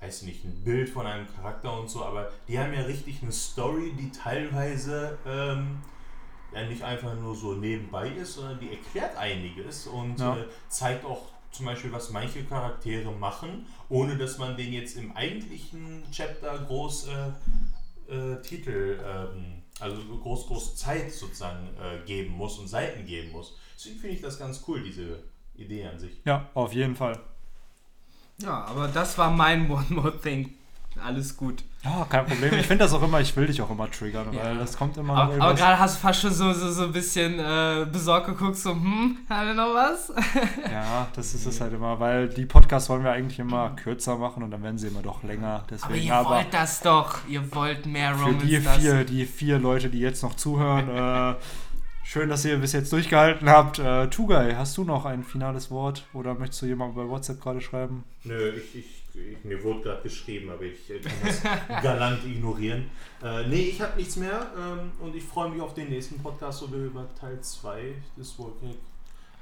[0.00, 3.32] weiß nicht, ein Bild von einem Charakter und so, aber die haben ja richtig eine
[3.32, 5.78] Story, die teilweise ähm,
[6.52, 10.36] ja nicht einfach nur so nebenbei ist, sondern die erklärt einiges und Ja.
[10.36, 15.16] äh, zeigt auch zum Beispiel, was manche Charaktere machen, ohne dass man den jetzt im
[15.16, 22.58] eigentlichen Chapter groß äh, äh, Titel, ähm, also groß, groß Zeit sozusagen äh, geben muss
[22.58, 23.56] und Seiten geben muss.
[23.76, 25.22] Deswegen finde ich das ganz cool, diese
[25.56, 26.20] Idee an sich.
[26.24, 27.18] ja, auf jeden Fall.
[28.38, 30.54] Ja, aber das war mein One More Thing.
[31.02, 31.64] Alles gut.
[31.82, 32.54] Ja, kein Problem.
[32.54, 34.44] Ich finde das auch immer, ich will dich auch immer triggern, Ja.
[34.44, 36.92] weil das kommt immer Aber, aber gerade hast du fast schon so, so, so ein
[36.92, 40.12] bisschen äh, besorgt geguckt, so, hm, haben wir noch was?
[40.70, 44.42] Ja, das ist es halt immer, weil die Podcasts wollen wir eigentlich immer kürzer machen
[44.42, 45.48] und dann werden sie immer doch länger.
[45.56, 47.18] Aber Deswegen ihr aber, wollt das doch.
[47.28, 48.42] Ihr wollt mehr für Romans.
[48.44, 51.34] die vier, die vier Leute, die jetzt noch zuhören, äh,
[52.04, 53.78] schön, dass ihr bis jetzt durchgehalten habt.
[53.78, 57.60] Äh, Tugai, hast du noch ein finales Wort oder möchtest du jemand bei WhatsApp gerade
[57.60, 58.04] schreiben?
[58.24, 61.42] Nö, ich, ich, ich mir wurde gerade geschrieben, aber ich äh, kann das
[61.82, 62.90] galant ignorieren.
[63.22, 66.62] Äh, nee, ich habe nichts mehr ähm, und ich freue mich auf den nächsten Podcast,
[66.62, 68.78] wo wir über Teil 2 des Volcanic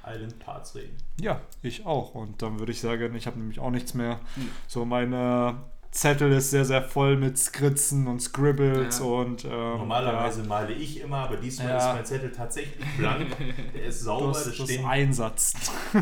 [0.05, 0.97] Island Parts reden.
[1.19, 2.13] Ja, ich auch.
[2.13, 4.19] Und dann würde ich sagen, ich habe nämlich auch nichts mehr.
[4.35, 4.49] Hm.
[4.67, 5.63] So, meine
[5.93, 9.05] Zettel ist sehr, sehr voll mit Skritzen und Scribbles Ja.
[9.05, 9.45] und.
[9.45, 11.77] Ähm, Normalerweise male ich immer, aber diesmal Ja.
[11.77, 13.27] ist mein Zettel tatsächlich blank.
[13.75, 14.85] Der ist Ja, sauber, das, das das stehen.
[14.85, 15.53] Einsatz.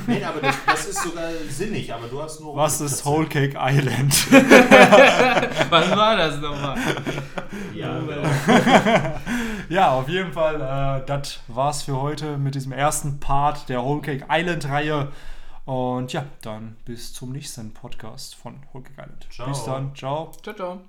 [0.08, 2.56] Nee, aber das, das ist sogar sinnig, aber du hast nur.
[2.56, 4.32] Was ist Whole Whole Cake Island?
[5.70, 6.78] Was war das nochmal?
[7.74, 8.30] Ja, genau.
[9.70, 14.02] ja, auf jeden Fall, äh, das war's für heute mit diesem ersten Part der Whole
[14.02, 15.10] Cake Island Reihe.
[15.66, 19.28] Und ja, dann bis zum nächsten Podcast von Cake Island.
[19.48, 20.32] Bis dann, ciao.
[20.42, 20.82] Ciao, ciao.